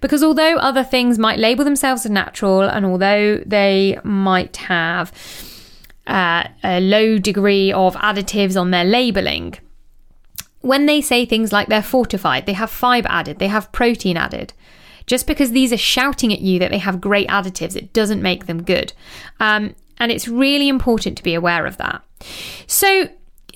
Because 0.00 0.22
although 0.22 0.56
other 0.56 0.84
things 0.84 1.18
might 1.18 1.38
label 1.38 1.64
themselves 1.64 2.04
as 2.04 2.10
natural, 2.10 2.62
and 2.62 2.84
although 2.84 3.38
they 3.38 3.98
might 4.04 4.56
have 4.56 5.12
uh, 6.06 6.44
a 6.62 6.80
low 6.80 7.18
degree 7.18 7.72
of 7.72 7.94
additives 7.96 8.60
on 8.60 8.70
their 8.70 8.84
labeling, 8.84 9.54
when 10.62 10.86
they 10.86 11.00
say 11.00 11.24
things 11.24 11.52
like 11.52 11.68
they're 11.68 11.82
fortified, 11.82 12.46
they 12.46 12.52
have 12.54 12.70
fiber 12.70 13.08
added, 13.10 13.38
they 13.38 13.48
have 13.48 13.70
protein 13.72 14.16
added, 14.16 14.52
just 15.06 15.26
because 15.26 15.50
these 15.50 15.72
are 15.72 15.76
shouting 15.76 16.32
at 16.32 16.40
you 16.40 16.58
that 16.58 16.70
they 16.70 16.78
have 16.78 17.00
great 17.00 17.28
additives, 17.28 17.76
it 17.76 17.92
doesn't 17.92 18.22
make 18.22 18.46
them 18.46 18.62
good. 18.62 18.92
Um, 19.40 19.74
and 19.98 20.10
it's 20.10 20.28
really 20.28 20.68
important 20.68 21.16
to 21.18 21.22
be 21.22 21.34
aware 21.34 21.66
of 21.66 21.76
that. 21.76 22.02
So, 22.66 23.08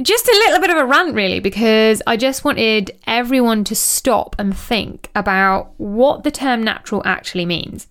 just 0.02 0.28
a 0.28 0.42
little 0.46 0.60
bit 0.60 0.70
of 0.70 0.76
a 0.76 0.84
rant, 0.84 1.14
really, 1.14 1.40
because 1.40 2.02
I 2.06 2.16
just 2.16 2.44
wanted 2.44 2.98
everyone 3.06 3.64
to 3.64 3.74
stop 3.74 4.36
and 4.38 4.56
think 4.56 5.10
about 5.14 5.72
what 5.78 6.22
the 6.22 6.30
term 6.30 6.62
natural 6.62 7.02
actually 7.04 7.46
means. 7.46 7.86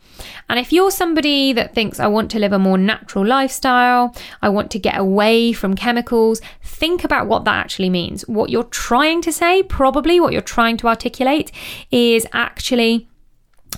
And 0.48 0.60
if 0.60 0.72
you're 0.72 0.92
somebody 0.92 1.54
that 1.54 1.74
thinks, 1.74 2.00
I 2.00 2.08
want 2.08 2.32
to 2.32 2.40
live 2.40 2.54
a 2.54 2.60
more 2.60 2.78
natural 2.78 3.26
lifestyle, 3.26 4.16
I 4.42 4.50
want 4.50 4.72
to 4.72 4.80
get 4.80 4.98
away 4.98 5.52
from 5.52 5.76
chemicals, 5.76 6.42
think 6.64 7.04
about 7.04 7.28
what 7.28 7.44
that 7.46 7.56
actually 7.56 7.90
means. 7.90 8.22
What 8.28 8.50
you're 8.50 8.64
trying 8.64 9.22
to 9.24 9.34
say, 9.34 9.64
probably 9.64 10.20
what 10.20 10.34
you're 10.34 10.42
trying 10.42 10.78
to 10.78 10.88
articulate, 10.88 11.52
is 11.92 12.26
actually. 12.34 13.08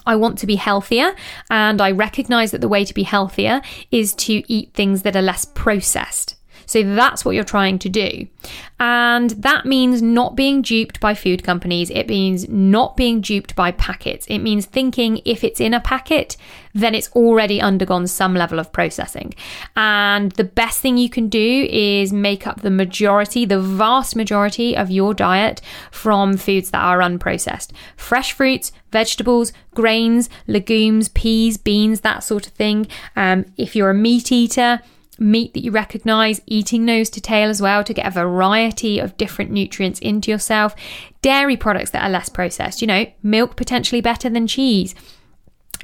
I 0.05 0.15
want 0.15 0.37
to 0.39 0.47
be 0.47 0.55
healthier, 0.55 1.15
and 1.49 1.81
I 1.81 1.91
recognize 1.91 2.51
that 2.51 2.61
the 2.61 2.67
way 2.67 2.85
to 2.85 2.93
be 2.93 3.03
healthier 3.03 3.61
is 3.89 4.13
to 4.15 4.43
eat 4.51 4.73
things 4.73 5.01
that 5.01 5.15
are 5.15 5.21
less 5.23 5.43
processed. 5.43 6.36
So 6.67 6.83
that's 6.83 7.25
what 7.25 7.33
you're 7.33 7.43
trying 7.43 7.79
to 7.79 7.89
do. 7.89 8.27
And 8.79 9.31
that 9.31 9.65
means 9.65 10.01
not 10.01 10.35
being 10.35 10.61
duped 10.61 10.99
by 10.99 11.15
food 11.15 11.43
companies. 11.43 11.89
It 11.89 12.07
means 12.07 12.47
not 12.47 12.95
being 12.95 13.21
duped 13.21 13.55
by 13.55 13.71
packets. 13.71 14.27
It 14.27 14.39
means 14.39 14.65
thinking 14.65 15.21
if 15.25 15.43
it's 15.43 15.59
in 15.59 15.73
a 15.73 15.79
packet, 15.79 16.37
then 16.73 16.93
it's 16.93 17.11
already 17.13 17.59
undergone 17.59 18.05
some 18.05 18.35
level 18.35 18.59
of 18.59 18.71
processing. 18.71 19.33
And 19.75 20.33
the 20.33 20.43
best 20.43 20.81
thing 20.81 20.97
you 20.97 21.09
can 21.09 21.29
do 21.29 21.67
is 21.71 22.13
make 22.13 22.45
up 22.45 22.61
the 22.61 22.69
majority, 22.69 23.45
the 23.45 23.61
vast 23.61 24.15
majority 24.15 24.75
of 24.77 24.91
your 24.91 25.13
diet 25.13 25.61
from 25.89 26.37
foods 26.37 26.69
that 26.71 26.83
are 26.83 26.99
unprocessed. 26.99 27.71
Fresh 27.95 28.33
fruits, 28.33 28.71
vegetables, 28.91 29.53
grains, 29.73 30.29
legumes, 30.47 31.09
peas, 31.09 31.57
beans, 31.57 32.01
that 32.01 32.23
sort 32.23 32.45
of 32.45 32.53
thing. 32.53 32.87
Um, 33.15 33.45
if 33.57 33.75
you're 33.75 33.89
a 33.89 33.95
meat 33.95 34.31
eater, 34.31 34.81
meat 35.19 35.53
that 35.53 35.63
you 35.63 35.71
recognize, 35.71 36.41
eating 36.45 36.85
nose 36.85 37.09
to 37.11 37.21
tail 37.21 37.49
as 37.49 37.61
well 37.61 37.83
to 37.83 37.93
get 37.93 38.07
a 38.07 38.11
variety 38.11 38.99
of 38.99 39.17
different 39.17 39.51
nutrients 39.51 39.99
into 39.99 40.31
yourself, 40.31 40.75
dairy 41.21 41.57
products 41.57 41.91
that 41.91 42.03
are 42.03 42.09
less 42.09 42.29
processed, 42.29 42.81
you 42.81 42.87
know, 42.87 43.05
milk 43.23 43.55
potentially 43.55 44.01
better 44.01 44.29
than 44.29 44.47
cheese. 44.47 44.95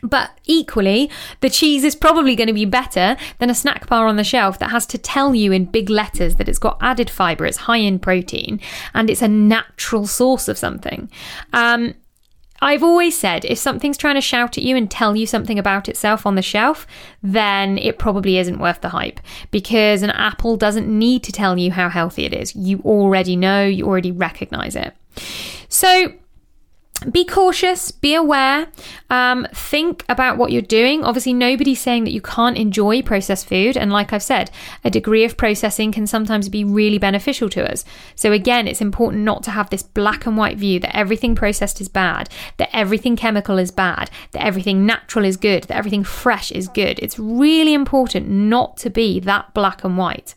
But 0.01 0.31
equally, 0.45 1.09
the 1.39 1.49
cheese 1.49 1.85
is 1.85 1.95
probably 1.95 2.35
going 2.35 2.47
to 2.47 2.53
be 2.53 2.65
better 2.65 3.15
than 3.39 3.49
a 3.49 3.55
snack 3.55 3.87
bar 3.87 4.07
on 4.07 4.17
the 4.17 4.23
shelf 4.23 4.59
that 4.59 4.71
has 4.71 4.85
to 4.87 4.97
tell 4.97 5.33
you 5.33 5.53
in 5.53 5.65
big 5.65 5.89
letters 5.89 6.35
that 6.35 6.49
it's 6.49 6.59
got 6.59 6.77
added 6.81 7.09
fiber, 7.09 7.45
it's 7.45 7.57
high 7.57 7.77
in 7.77 7.99
protein, 7.99 8.59
and 8.93 9.09
it's 9.09 9.21
a 9.21 9.29
natural 9.29 10.05
source 10.05 10.49
of 10.49 10.57
something. 10.57 11.09
Um, 11.53 11.93
I've 12.63 12.81
always 12.81 13.17
said 13.17 13.43
if 13.43 13.57
something's 13.57 13.97
trying 13.97 14.15
to 14.15 14.21
shout 14.21 14.57
at 14.57 14.63
you 14.63 14.77
and 14.77 14.89
tell 14.89 15.17
you 15.17 15.27
something 15.27 15.59
about 15.59 15.89
itself 15.89 16.25
on 16.25 16.35
the 16.35 16.41
shelf, 16.41 16.87
then 17.21 17.77
it 17.77 17.99
probably 17.99 18.37
isn't 18.37 18.57
worth 18.57 18.79
the 18.79 18.87
hype 18.87 19.19
because 19.51 20.01
an 20.01 20.11
apple 20.11 20.55
doesn't 20.55 20.87
need 20.87 21.23
to 21.23 21.33
tell 21.33 21.57
you 21.57 21.71
how 21.71 21.89
healthy 21.89 22.23
it 22.23 22.33
is. 22.33 22.55
You 22.55 22.79
already 22.85 23.35
know, 23.35 23.65
you 23.65 23.85
already 23.85 24.13
recognize 24.13 24.77
it. 24.77 24.95
So, 25.67 26.13
be 27.11 27.25
cautious, 27.25 27.91
be 27.91 28.13
aware, 28.15 28.67
um, 29.09 29.47
think 29.53 30.03
about 30.09 30.37
what 30.37 30.51
you're 30.51 30.61
doing. 30.61 31.03
Obviously, 31.03 31.33
nobody's 31.33 31.79
saying 31.79 32.03
that 32.03 32.11
you 32.11 32.21
can't 32.21 32.57
enjoy 32.57 33.01
processed 33.01 33.47
food. 33.47 33.77
And 33.77 33.91
like 33.91 34.13
I've 34.13 34.23
said, 34.23 34.51
a 34.83 34.89
degree 34.89 35.23
of 35.23 35.37
processing 35.37 35.91
can 35.91 36.07
sometimes 36.07 36.49
be 36.49 36.63
really 36.63 36.97
beneficial 36.97 37.49
to 37.49 37.71
us. 37.71 37.85
So, 38.15 38.31
again, 38.31 38.67
it's 38.67 38.81
important 38.81 39.23
not 39.23 39.43
to 39.43 39.51
have 39.51 39.69
this 39.69 39.83
black 39.83 40.25
and 40.25 40.37
white 40.37 40.57
view 40.57 40.79
that 40.79 40.95
everything 40.95 41.35
processed 41.35 41.81
is 41.81 41.89
bad, 41.89 42.29
that 42.57 42.69
everything 42.73 43.15
chemical 43.15 43.57
is 43.57 43.71
bad, 43.71 44.09
that 44.31 44.43
everything 44.43 44.85
natural 44.85 45.25
is 45.25 45.37
good, 45.37 45.63
that 45.65 45.77
everything 45.77 46.03
fresh 46.03 46.51
is 46.51 46.67
good. 46.67 46.99
It's 46.99 47.19
really 47.19 47.73
important 47.73 48.29
not 48.29 48.77
to 48.77 48.89
be 48.89 49.19
that 49.21 49.53
black 49.53 49.83
and 49.83 49.97
white. 49.97 50.35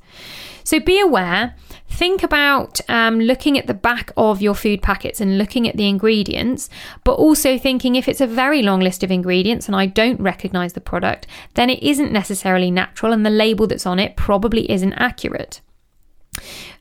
So, 0.67 0.81
be 0.81 1.01
aware 1.01 1.55
think 1.89 2.25
about 2.25 2.81
um, 2.89 3.21
looking 3.21 3.57
at 3.57 3.69
the 3.69 3.73
back 3.73 4.11
of 4.17 4.43
your 4.43 4.55
food 4.55 4.83
packets 4.83 5.21
and 5.21 5.39
looking 5.39 5.69
at 5.69 5.77
the 5.77 5.89
ingredients, 5.89 6.69
but 7.05 7.13
also 7.13 7.57
thinking 7.57 7.95
if 7.95 8.09
it's 8.09 8.21
a 8.21 8.27
very 8.27 8.63
long 8.63 8.81
list 8.81 9.05
of 9.05 9.13
ingredients 9.13 9.69
and 9.69 9.77
I 9.77 9.87
don't 9.87 10.21
recognize 10.21 10.73
the 10.73 10.81
product, 10.81 11.29
then 11.55 11.71
it 11.71 11.81
isn't 11.85 12.13
necessarily 12.13 12.73
natural 12.73 13.13
and 13.13 13.25
the 13.25 13.31
label 13.31 13.69
that's 13.69 13.87
on 13.87 14.01
it 14.01 14.17
probably 14.17 14.69
isn't 14.69 14.93
accurate. 14.95 15.61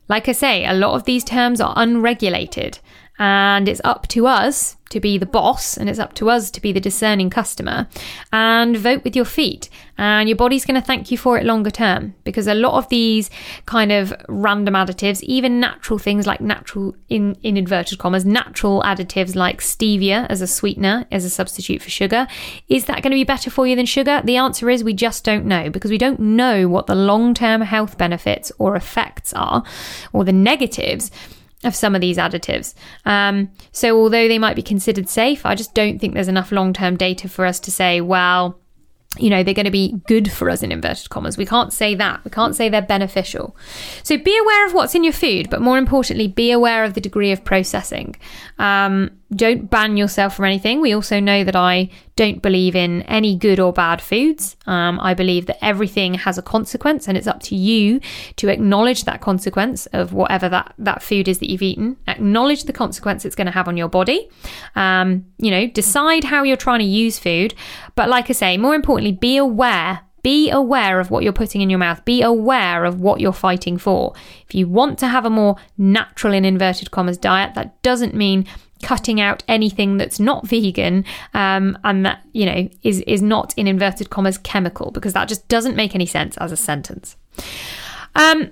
Like 0.10 0.28
I 0.28 0.32
say, 0.32 0.66
a 0.66 0.74
lot 0.74 0.96
of 0.96 1.06
these 1.06 1.24
terms 1.24 1.62
are 1.62 1.74
unregulated, 1.78 2.80
and 3.18 3.68
it's 3.68 3.82
up 3.84 4.08
to 4.10 4.28
us 4.28 4.78
to 4.90 5.00
be 5.00 5.18
the 5.18 5.26
boss 5.26 5.78
and 5.78 5.90
it's 5.90 6.00
up 6.00 6.14
to 6.14 6.30
us 6.30 6.52
to 6.52 6.62
be 6.62 6.72
the 6.72 6.80
discerning 6.80 7.30
customer 7.30 7.88
and 8.32 8.78
vote 8.78 9.04
with 9.04 9.16
your 9.16 9.26
feet. 9.26 9.70
And 9.98 10.30
your 10.30 10.36
body's 10.36 10.66
going 10.66 10.80
to 10.80 10.86
thank 10.86 11.10
you 11.10 11.18
for 11.18 11.38
it 11.38 11.46
longer 11.46 11.72
term 11.72 12.14
because 12.24 12.48
a 12.48 12.54
lot 12.54 12.78
of 12.78 12.88
these 12.90 13.30
kind 13.66 13.92
of 13.92 14.14
random 14.28 14.74
additives, 14.74 15.24
even 15.24 15.60
natural 15.60 15.98
things 15.98 16.28
like 16.28 16.40
natural, 16.42 16.96
in, 17.10 17.36
in 17.42 17.58
inverted 17.58 17.98
commas, 17.98 18.26
natural 18.26 18.82
additives 18.84 19.36
like 19.36 19.60
stevia 19.60 20.28
as 20.30 20.42
a 20.42 20.48
sweetener, 20.48 21.06
as 21.12 21.26
a 21.26 21.30
substitute 21.30 21.82
for 21.82 21.90
sugar, 21.90 22.28
is 22.68 22.86
that 22.86 23.02
going 23.02 23.12
to 23.12 23.16
be 23.16 23.24
better 23.24 23.50
for 23.50 23.66
you 23.66 23.76
than 23.76 23.86
sugar? 23.86 24.22
The 24.24 24.38
answer 24.38 24.70
is 24.70 24.84
we 24.84 24.94
just 24.94 25.24
don't 25.24 25.46
know 25.46 25.70
because 25.70 25.92
we 25.92 25.98
don't 25.98 26.20
know 26.20 26.68
what 26.68 26.88
the 26.88 26.96
long 26.96 27.34
term 27.34 27.62
health 27.62 27.98
benefits 27.98 28.52
or 28.60 28.76
effects 28.76 29.34
are 29.34 29.64
or 30.14 30.24
the 30.24 30.34
negatives 30.34 31.10
of 31.66 31.76
some 31.76 31.96
of 31.96 32.02
these 32.02 32.18
additives. 32.18 32.74
Um, 33.06 33.52
so, 33.72 34.00
although 34.00 34.28
they 34.28 34.40
might 34.40 34.56
be 34.56 34.62
considered 34.62 35.10
safe, 35.10 35.46
I 35.46 35.56
just 35.56 35.74
don't 35.74 36.00
think 36.00 36.14
there's 36.14 36.28
enough 36.28 36.52
long 36.52 36.72
term 36.74 36.96
data 36.96 37.28
for 37.28 37.46
us 37.46 37.60
to 37.62 37.72
say, 37.72 38.02
well, 38.02 38.60
you 39.18 39.30
know, 39.30 39.44
they're 39.44 39.54
going 39.54 39.66
to 39.66 39.72
be 39.72 40.02
good 40.08 40.32
for 40.32 40.50
us 40.50 40.62
in 40.62 40.72
inverted 40.72 41.10
commas. 41.10 41.38
We 41.38 41.46
can't 41.46 41.72
say 41.72 41.96
that. 41.96 42.24
We 42.26 42.32
can't 42.32 42.56
say 42.56 42.70
they're 42.70 42.82
beneficial. 42.82 43.56
So 44.04 44.18
be 44.18 44.38
aware 44.38 44.68
of 44.68 44.74
what's 44.74 44.96
in 44.96 45.04
your 45.04 45.14
food, 45.14 45.50
but 45.50 45.62
more 45.62 45.78
importantly, 45.78 46.28
be 46.28 46.52
aware 46.52 46.84
of 46.84 46.94
the 46.94 47.02
degree 47.02 47.32
of 47.32 47.44
processing. 47.44 48.16
Um, 48.60 49.12
don't 49.36 49.70
ban 49.70 49.98
yourself 49.98 50.36
from 50.36 50.46
anything. 50.46 50.82
We 50.82 50.94
also 50.94 51.20
know 51.20 51.44
that 51.44 51.56
I 51.56 51.90
don't 52.16 52.42
believe 52.42 52.76
in 52.76 53.02
any 53.04 53.36
good 53.36 53.60
or 53.60 53.74
bad 53.74 54.02
foods. 54.02 54.56
Um, 54.66 55.00
I 55.00 55.14
believe 55.14 55.48
that 55.48 55.64
everything 55.64 56.14
has 56.14 56.38
a 56.38 56.42
consequence, 56.42 57.08
and 57.08 57.18
it's 57.18 57.28
up 57.28 57.42
to 57.44 57.56
you 57.56 58.00
to 58.38 58.50
acknowledge 58.50 59.04
that 59.04 59.22
consequence 59.22 59.86
of 59.88 60.14
whatever 60.14 60.48
that, 60.50 60.74
that 60.78 61.04
food 61.04 61.28
is 61.28 61.40
that 61.40 61.50
you've 61.50 61.62
eaten. 61.62 61.98
Acknowledge 62.08 62.64
the 62.64 62.74
consequence 62.74 63.26
it's 63.26 63.36
going 63.36 63.48
to 63.48 63.52
have 63.52 63.68
on 63.68 63.78
your 63.78 63.90
body. 63.90 64.30
Um, 64.76 65.26
you 65.38 65.52
know, 65.52 65.68
decide 65.68 66.24
how 66.24 66.44
you're 66.44 66.58
trying 66.58 66.80
to 66.80 66.86
use 66.86 67.20
food. 67.20 67.54
But 67.96 68.10
like 68.10 68.30
I 68.30 68.34
say, 68.34 68.58
more 68.58 68.76
importantly, 68.76 69.12
be 69.12 69.38
aware 69.38 70.02
be 70.26 70.50
aware 70.50 71.00
of 71.00 71.12
what 71.12 71.24
you're 71.24 71.32
putting 71.32 71.62
in 71.62 71.70
your 71.70 71.78
mouth. 71.78 72.04
Be 72.04 72.24
aware 72.24 72.84
of 72.84 73.00
what 73.00 73.22
you're 73.22 73.32
fighting 73.32 73.78
for. 73.78 74.16
If 74.48 74.56
you 74.56 74.68
want 74.68 74.98
to 74.98 75.08
have 75.08 75.24
a 75.24 75.30
more 75.30 75.56
natural, 75.78 76.34
in 76.34 76.44
inverted 76.44 76.90
commas, 76.90 77.20
diet, 77.20 77.54
that 77.54 77.80
doesn't 77.84 78.16
mean 78.16 78.48
cutting 78.86 79.20
out 79.20 79.44
anything 79.48 79.98
that's 79.98 80.20
not 80.20 80.48
vegan 80.48 81.04
um, 81.34 81.76
and 81.84 82.06
that 82.06 82.22
you 82.34 82.46
know 82.46 82.70
is 82.84 83.02
is 83.02 83.22
not 83.22 83.52
in 83.58 83.68
inverted 83.68 84.12
commas 84.12 84.38
chemical 84.38 84.92
because 84.92 85.14
that 85.14 85.28
just 85.28 85.46
doesn't 85.48 85.76
make 85.76 85.96
any 85.96 86.06
sense 86.06 86.38
as 86.38 86.52
a 86.52 86.58
sentence. 86.58 87.18
Um, 88.14 88.52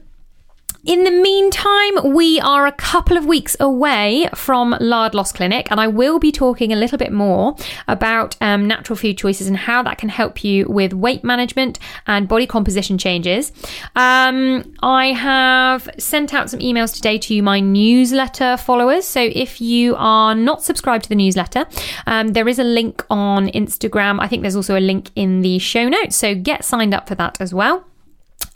in 0.86 1.06
the 1.06 1.12
meantime, 1.12 2.14
we 2.14 2.42
are 2.42 2.68
a 2.68 2.72
couple 2.74 3.16
of 3.16 3.26
weeks 3.26 3.56
away 3.58 4.28
from 4.36 4.76
Lard 4.82 5.16
Loss 5.16 5.32
Clinic, 5.32 5.72
and 5.72 5.80
I 5.80 5.88
will 5.88 6.20
be 6.20 6.30
talking 6.30 6.74
a 6.74 6.76
little 6.76 6.98
bit 6.98 7.14
more 7.14 7.56
about 7.88 8.36
um, 8.42 8.68
natural 8.68 8.98
food 8.98 9.18
choices 9.18 9.48
and 9.48 9.56
how 9.56 9.82
that 9.84 9.98
can 9.98 10.10
help 10.10 10.44
you 10.44 10.66
with 10.68 10.92
weight 10.94 11.24
management 11.24 11.80
and 12.06 12.28
body 12.28 12.46
composition 12.46 12.98
changes. 12.98 13.54
Um, 13.96 14.76
I 14.82 15.14
have 15.14 15.90
sent 15.98 16.34
out 16.34 16.50
some 16.50 16.60
emails 16.60 16.94
today 16.94 17.18
to 17.20 17.42
my 17.42 17.62
newsletter 17.62 18.58
followers. 18.58 19.06
So 19.06 19.22
if 19.34 19.62
you 19.62 19.96
are 19.98 20.36
not 20.36 20.64
subscribed 20.64 21.04
to 21.04 21.10
the 21.10 21.16
newsletter, 21.16 21.66
um, 22.08 22.30
there 22.30 22.50
is 22.50 22.60
a 22.60 22.66
link 22.66 23.06
on 23.10 23.48
Instagram. 23.48 24.20
I 24.20 24.28
think 24.28 24.42
there's 24.42 24.58
also 24.58 24.78
a 24.78 24.82
link 24.82 25.12
in 25.16 25.44
the 25.44 25.60
show 25.60 25.88
notes. 25.88 26.18
So 26.18 26.36
get 26.36 26.66
signed 26.66 26.94
up 26.94 27.08
for 27.08 27.16
that 27.16 27.40
as 27.40 27.54
well. 27.54 27.86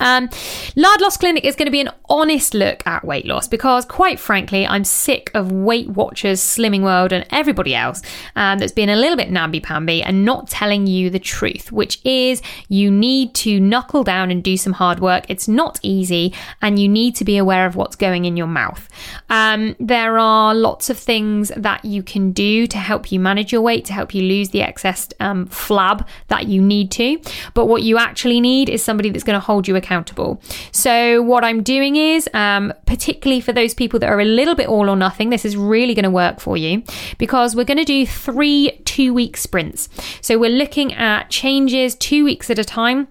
Um, 0.00 0.28
Lard 0.76 1.00
Loss 1.00 1.16
Clinic 1.16 1.44
is 1.44 1.56
going 1.56 1.66
to 1.66 1.72
be 1.72 1.80
an 1.80 1.90
honest 2.08 2.54
look 2.54 2.86
at 2.86 3.04
weight 3.04 3.26
loss 3.26 3.48
because, 3.48 3.84
quite 3.84 4.20
frankly, 4.20 4.66
I'm 4.66 4.84
sick 4.84 5.30
of 5.34 5.50
Weight 5.50 5.88
Watchers, 5.88 6.40
Slimming 6.40 6.82
World, 6.82 7.12
and 7.12 7.26
everybody 7.30 7.74
else 7.74 8.00
um, 8.36 8.58
that's 8.58 8.72
been 8.72 8.88
a 8.88 8.96
little 8.96 9.16
bit 9.16 9.30
namby 9.30 9.60
pamby 9.60 10.02
and 10.02 10.24
not 10.24 10.48
telling 10.48 10.86
you 10.86 11.10
the 11.10 11.18
truth, 11.18 11.72
which 11.72 12.00
is 12.04 12.42
you 12.68 12.90
need 12.90 13.34
to 13.34 13.58
knuckle 13.58 14.04
down 14.04 14.30
and 14.30 14.44
do 14.44 14.56
some 14.56 14.72
hard 14.72 15.00
work. 15.00 15.24
It's 15.28 15.48
not 15.48 15.80
easy, 15.82 16.32
and 16.62 16.78
you 16.78 16.88
need 16.88 17.16
to 17.16 17.24
be 17.24 17.36
aware 17.36 17.66
of 17.66 17.74
what's 17.74 17.96
going 17.96 18.24
in 18.24 18.36
your 18.36 18.46
mouth. 18.46 18.88
Um, 19.28 19.74
there 19.80 20.18
are 20.18 20.54
lots 20.54 20.90
of 20.90 20.98
things 20.98 21.50
that 21.56 21.84
you 21.84 22.04
can 22.04 22.30
do 22.30 22.68
to 22.68 22.78
help 22.78 23.10
you 23.10 23.18
manage 23.18 23.52
your 23.52 23.62
weight, 23.62 23.84
to 23.86 23.92
help 23.92 24.14
you 24.14 24.22
lose 24.22 24.50
the 24.50 24.62
excess 24.62 25.08
um, 25.18 25.48
flab 25.48 26.06
that 26.28 26.46
you 26.46 26.62
need 26.62 26.92
to. 26.92 27.20
But 27.54 27.66
what 27.66 27.82
you 27.82 27.98
actually 27.98 28.40
need 28.40 28.68
is 28.68 28.82
somebody 28.82 29.10
that's 29.10 29.24
going 29.24 29.34
to 29.34 29.44
hold 29.44 29.66
you 29.66 29.74
accountable 29.74 29.87
accountable. 29.88 30.40
So, 30.70 31.22
what 31.22 31.44
I'm 31.44 31.62
doing 31.62 31.96
is, 31.96 32.28
um, 32.34 32.72
particularly 32.86 33.40
for 33.40 33.52
those 33.52 33.74
people 33.74 33.98
that 34.00 34.08
are 34.10 34.20
a 34.20 34.24
little 34.24 34.54
bit 34.54 34.68
all 34.68 34.90
or 34.90 34.96
nothing, 34.96 35.30
this 35.30 35.44
is 35.44 35.56
really 35.56 35.94
going 35.94 36.04
to 36.04 36.10
work 36.10 36.40
for 36.40 36.56
you 36.56 36.82
because 37.16 37.56
we're 37.56 37.64
going 37.64 37.78
to 37.78 37.84
do 37.84 38.06
three 38.06 38.80
two 38.84 39.14
week 39.14 39.36
sprints. 39.36 39.88
So, 40.20 40.38
we're 40.38 40.50
looking 40.50 40.92
at 40.92 41.30
changes 41.30 41.94
two 41.94 42.24
weeks 42.24 42.50
at 42.50 42.58
a 42.58 42.64
time 42.64 43.08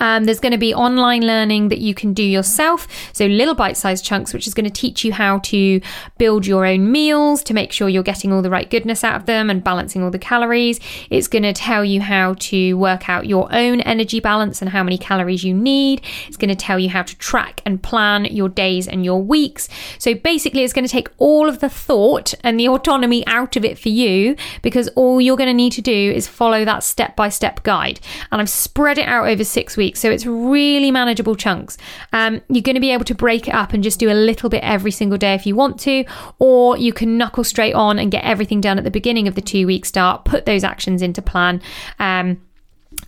um, 0.00 0.24
there's 0.24 0.40
going 0.40 0.52
to 0.52 0.58
be 0.58 0.74
online 0.74 1.22
learning 1.22 1.68
that 1.68 1.78
you 1.78 1.94
can 1.94 2.12
do 2.12 2.22
yourself. 2.22 2.86
So, 3.12 3.26
little 3.26 3.54
bite 3.54 3.76
sized 3.76 4.04
chunks, 4.04 4.32
which 4.32 4.46
is 4.46 4.54
going 4.54 4.64
to 4.64 4.70
teach 4.70 5.04
you 5.04 5.12
how 5.12 5.38
to 5.38 5.80
build 6.18 6.46
your 6.46 6.66
own 6.66 6.90
meals 6.90 7.42
to 7.44 7.54
make 7.54 7.72
sure 7.72 7.88
you're 7.88 8.02
getting 8.02 8.32
all 8.32 8.42
the 8.42 8.50
right 8.50 8.70
goodness 8.70 9.04
out 9.04 9.16
of 9.16 9.26
them 9.26 9.50
and 9.50 9.62
balancing 9.62 10.02
all 10.02 10.10
the 10.10 10.18
calories. 10.18 10.80
It's 11.10 11.28
going 11.28 11.42
to 11.42 11.52
tell 11.52 11.84
you 11.84 12.00
how 12.00 12.34
to 12.34 12.74
work 12.74 13.08
out 13.08 13.26
your 13.26 13.52
own 13.52 13.80
energy 13.80 14.20
balance 14.20 14.62
and 14.62 14.70
how 14.70 14.82
many 14.82 14.98
calories 14.98 15.44
you 15.44 15.54
need. 15.54 16.02
It's 16.26 16.36
going 16.36 16.48
to 16.50 16.56
tell 16.56 16.78
you 16.78 16.88
how 16.88 17.02
to 17.02 17.16
track 17.18 17.60
and 17.64 17.82
plan 17.82 18.26
your 18.26 18.48
days 18.48 18.88
and 18.88 19.04
your 19.04 19.22
weeks. 19.22 19.68
So, 19.98 20.14
basically, 20.14 20.64
it's 20.64 20.72
going 20.72 20.86
to 20.86 20.92
take 20.92 21.08
all 21.18 21.48
of 21.48 21.60
the 21.60 21.68
thought 21.68 22.34
and 22.44 22.58
the 22.58 22.68
autonomy 22.68 23.26
out 23.26 23.56
of 23.56 23.64
it 23.64 23.78
for 23.78 23.88
you 23.88 24.36
because 24.62 24.88
all 24.88 25.20
you're 25.20 25.36
going 25.36 25.48
to 25.48 25.54
need 25.54 25.72
to 25.72 25.82
do 25.82 26.12
is 26.12 26.28
follow 26.28 26.64
that 26.64 26.82
step 26.82 27.16
by 27.16 27.28
step 27.28 27.62
guide. 27.62 28.00
And 28.30 28.40
I've 28.40 28.50
spread 28.50 28.98
it 28.98 29.06
out 29.06 29.28
over 29.28 29.44
six 29.44 29.76
weeks 29.76 29.87
so 29.96 30.10
it's 30.10 30.26
really 30.26 30.90
manageable 30.90 31.36
chunks. 31.36 31.78
Um, 32.12 32.40
you're 32.48 32.62
going 32.62 32.74
to 32.74 32.80
be 32.80 32.90
able 32.90 33.04
to 33.04 33.14
break 33.14 33.48
it 33.48 33.54
up 33.54 33.72
and 33.72 33.82
just 33.82 33.98
do 33.98 34.10
a 34.10 34.14
little 34.14 34.48
bit 34.48 34.62
every 34.62 34.90
single 34.90 35.18
day 35.18 35.34
if 35.34 35.46
you 35.46 35.54
want 35.54 35.78
to, 35.80 36.04
or 36.38 36.76
you 36.76 36.92
can 36.92 37.16
knuckle 37.16 37.44
straight 37.44 37.74
on 37.74 37.98
and 37.98 38.10
get 38.10 38.24
everything 38.24 38.60
done 38.60 38.78
at 38.78 38.84
the 38.84 38.90
beginning 38.90 39.28
of 39.28 39.34
the 39.34 39.40
two 39.40 39.66
week 39.66 39.84
start, 39.84 40.24
put 40.24 40.46
those 40.46 40.64
actions 40.64 41.02
into 41.02 41.22
plan. 41.22 41.60
Um, 41.98 42.40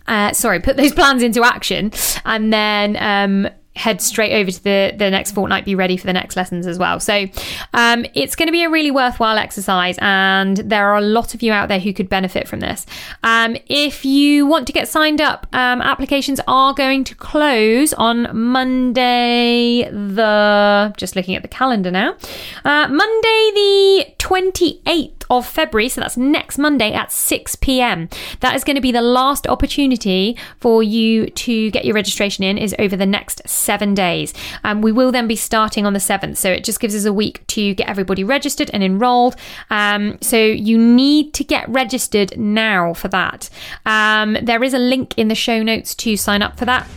uh, 0.07 0.33
sorry, 0.33 0.59
put 0.59 0.77
those 0.77 0.93
plans 0.93 1.23
into 1.23 1.43
action, 1.43 1.91
and 2.25 2.51
then 2.51 2.97
um, 2.97 3.51
head 3.75 4.01
straight 4.01 4.33
over 4.33 4.51
to 4.51 4.63
the, 4.63 4.93
the 4.97 5.09
next 5.09 5.31
fortnight, 5.31 5.63
be 5.63 5.75
ready 5.75 5.95
for 5.95 6.05
the 6.05 6.13
next 6.13 6.35
lessons 6.35 6.67
as 6.67 6.77
well. 6.77 6.99
So 6.99 7.25
um, 7.73 8.05
it's 8.13 8.35
going 8.35 8.47
to 8.47 8.51
be 8.51 8.63
a 8.63 8.69
really 8.69 8.91
worthwhile 8.91 9.37
exercise, 9.37 9.97
and 10.01 10.57
there 10.57 10.87
are 10.87 10.97
a 10.97 11.01
lot 11.01 11.33
of 11.33 11.41
you 11.41 11.51
out 11.53 11.69
there 11.69 11.79
who 11.79 11.93
could 11.93 12.09
benefit 12.09 12.47
from 12.47 12.59
this. 12.59 12.85
Um, 13.23 13.55
if 13.67 14.03
you 14.03 14.45
want 14.45 14.67
to 14.67 14.73
get 14.73 14.87
signed 14.87 15.21
up, 15.21 15.47
um, 15.53 15.81
applications 15.81 16.41
are 16.47 16.73
going 16.73 17.03
to 17.05 17.15
close 17.15 17.93
on 17.93 18.35
Monday, 18.37 19.89
the 19.89 20.93
just 20.97 21.15
looking 21.15 21.35
at 21.35 21.41
the 21.41 21.47
calendar 21.47 21.91
now, 21.91 22.17
uh, 22.65 22.87
Monday 22.87 23.51
the 23.53 24.05
28th 24.17 25.23
of 25.29 25.47
February, 25.47 25.87
so 25.87 26.01
that's 26.01 26.17
next 26.17 26.57
Monday 26.57 26.91
at 26.93 27.11
6 27.11 27.55
pm. 27.57 28.09
That 28.41 28.55
is 28.55 28.63
going 28.63 28.75
to 28.75 28.81
be 28.81 28.91
the 28.91 29.01
last 29.01 29.47
opportunity 29.47 30.37
for 30.59 30.83
you 30.83 31.27
to 31.27 31.71
get 31.71 31.85
your 31.85 31.95
registration 31.95 32.43
in, 32.43 32.57
is 32.57 32.75
over 32.77 32.97
the 32.97 33.05
next 33.05 33.47
seven 33.61 33.93
days. 33.93 34.33
Um, 34.63 34.81
we 34.81 34.91
will 34.91 35.11
then 35.11 35.27
be 35.27 35.35
starting 35.35 35.85
on 35.85 35.93
the 35.93 35.99
7th, 35.99 36.37
so 36.37 36.51
it 36.51 36.63
just 36.63 36.79
gives 36.79 36.95
us 36.95 37.05
a 37.05 37.13
week 37.13 37.45
to 37.47 37.73
get 37.75 37.87
everybody 37.87 38.23
registered 38.23 38.69
and 38.73 38.83
enrolled. 38.83 39.35
Um, 39.69 40.17
so 40.21 40.37
you 40.37 40.77
need 40.77 41.33
to 41.35 41.43
get 41.43 41.67
registered 41.69 42.37
now 42.37 42.93
for 42.93 43.07
that. 43.09 43.49
Um, 43.85 44.37
there 44.41 44.63
is 44.63 44.73
a 44.73 44.79
link 44.79 45.17
in 45.17 45.27
the 45.27 45.35
show 45.35 45.63
notes 45.63 45.95
to 45.95 46.17
sign 46.17 46.41
up 46.41 46.57
for 46.57 46.65
that 46.65 46.87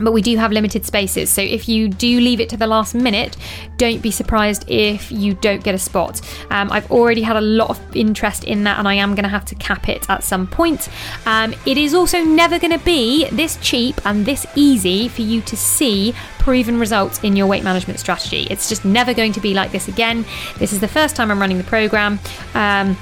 but 0.00 0.12
we 0.12 0.22
do 0.22 0.36
have 0.36 0.52
limited 0.52 0.84
spaces. 0.84 1.30
So 1.30 1.42
if 1.42 1.68
you 1.68 1.88
do 1.88 2.20
leave 2.20 2.40
it 2.40 2.48
to 2.50 2.56
the 2.56 2.66
last 2.66 2.94
minute, 2.94 3.36
don't 3.76 4.02
be 4.02 4.10
surprised 4.10 4.64
if 4.68 5.10
you 5.10 5.34
don't 5.34 5.62
get 5.62 5.74
a 5.74 5.78
spot. 5.78 6.20
Um, 6.50 6.70
I've 6.70 6.90
already 6.90 7.22
had 7.22 7.36
a 7.36 7.40
lot 7.40 7.70
of 7.70 7.96
interest 7.96 8.44
in 8.44 8.64
that, 8.64 8.78
and 8.78 8.88
I 8.88 8.94
am 8.94 9.14
going 9.14 9.24
to 9.24 9.28
have 9.28 9.44
to 9.46 9.54
cap 9.54 9.88
it 9.88 10.08
at 10.08 10.24
some 10.24 10.46
point. 10.46 10.88
Um, 11.26 11.54
it 11.66 11.78
is 11.78 11.94
also 11.94 12.22
never 12.22 12.58
going 12.58 12.76
to 12.76 12.84
be 12.84 13.28
this 13.30 13.56
cheap 13.60 14.00
and 14.04 14.24
this 14.24 14.46
easy 14.54 15.08
for 15.08 15.22
you 15.22 15.40
to 15.42 15.56
see 15.56 16.14
proven 16.38 16.78
results 16.78 17.22
in 17.22 17.36
your 17.36 17.46
weight 17.46 17.62
management 17.62 18.00
strategy. 18.00 18.46
It's 18.50 18.68
just 18.68 18.84
never 18.84 19.14
going 19.14 19.32
to 19.34 19.40
be 19.40 19.54
like 19.54 19.70
this 19.70 19.88
again. 19.88 20.24
This 20.58 20.72
is 20.72 20.80
the 20.80 20.88
first 20.88 21.14
time 21.14 21.30
I'm 21.30 21.40
running 21.40 21.58
the 21.58 21.64
program. 21.64 22.18
Um, 22.54 22.96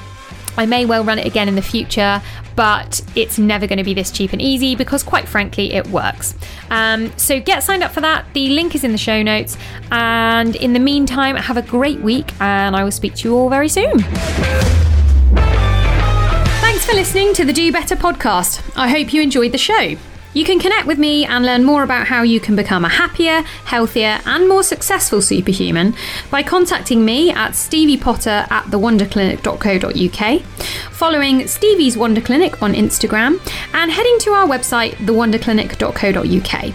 I 0.61 0.67
may 0.67 0.85
well 0.85 1.03
run 1.03 1.19
it 1.19 1.27
again 1.27 1.49
in 1.49 1.55
the 1.55 1.63
future, 1.63 2.21
but 2.55 3.01
it's 3.17 3.39
never 3.39 3.67
going 3.67 3.79
to 3.79 3.85
be 3.85 3.95
this 3.95 4.11
cheap 4.11 4.35
and 4.35 4.43
easy 4.43 4.77
because, 4.77 5.03
quite 5.03 5.27
frankly, 5.27 5.73
it 5.73 5.87
works. 5.87 6.35
Um, 6.69 7.17
so 7.17 7.41
get 7.41 7.63
signed 7.63 7.83
up 7.83 7.93
for 7.93 8.03
that. 8.03 8.27
The 8.35 8.51
link 8.51 8.75
is 8.75 8.85
in 8.85 8.93
the 8.93 8.99
show 8.99 9.23
notes. 9.23 9.57
And 9.91 10.55
in 10.57 10.75
the 10.75 10.79
meantime, 10.79 11.37
have 11.37 11.57
a 11.57 11.63
great 11.63 12.01
week, 12.01 12.39
and 12.43 12.77
I 12.77 12.85
will 12.85 12.91
speak 12.91 13.15
to 13.15 13.29
you 13.31 13.35
all 13.35 13.49
very 13.49 13.71
soon. 13.71 14.01
Thanks 16.61 16.85
for 16.85 16.93
listening 16.93 17.33
to 17.35 17.47
the 17.47 17.55
Do 17.55 17.73
Better 17.73 17.97
podcast. 17.97 18.61
I 18.77 18.89
hope 18.89 19.15
you 19.15 19.23
enjoyed 19.23 19.53
the 19.53 19.59
show. 19.59 19.97
You 20.33 20.45
can 20.45 20.61
connect 20.61 20.87
with 20.87 20.99
me 20.99 21.27
and 21.27 21.45
learn 21.45 21.65
more 21.65 21.83
about 21.83 22.07
how 22.07 22.23
you 22.23 22.39
can 22.39 22.55
become 22.55 22.85
a 22.85 22.89
happier, 22.89 23.43
healthier, 23.65 24.21
and 24.25 24.49
more 24.49 24.63
successful 24.63 25.21
superhuman 25.21 25.95
by 26.31 26.45
contacting 26.45 27.05
me 27.05 27.33
at 27.33 27.53
steviepotter 27.53 28.49
at 28.49 28.65
thewonderclinic.co.uk, 28.67 30.43
following 30.93 31.49
Stevie's 31.49 31.97
Wonder 31.97 32.21
Clinic 32.21 32.63
on 32.63 32.75
Instagram, 32.75 33.41
and 33.75 33.91
heading 33.91 34.19
to 34.21 34.31
our 34.31 34.47
website, 34.47 34.93
thewonderclinic.co.uk. 34.99 36.75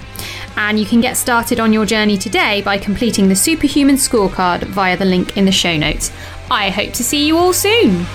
And 0.58 0.80
you 0.80 0.86
can 0.86 1.00
get 1.00 1.16
started 1.16 1.60
on 1.62 1.72
your 1.72 1.86
journey 1.86 2.18
today 2.18 2.62
by 2.62 2.78
completing 2.78 3.30
the 3.30 3.36
Superhuman 3.36 3.96
Scorecard 3.96 4.64
via 4.64 4.98
the 4.98 5.06
link 5.06 5.38
in 5.38 5.46
the 5.46 5.52
show 5.54 5.78
notes. 5.78 6.12
I 6.52 6.70
hope 6.70 6.92
to 6.94 7.04
see 7.06 7.26
you 7.26 7.38
all 7.38 7.54
soon. 7.54 8.06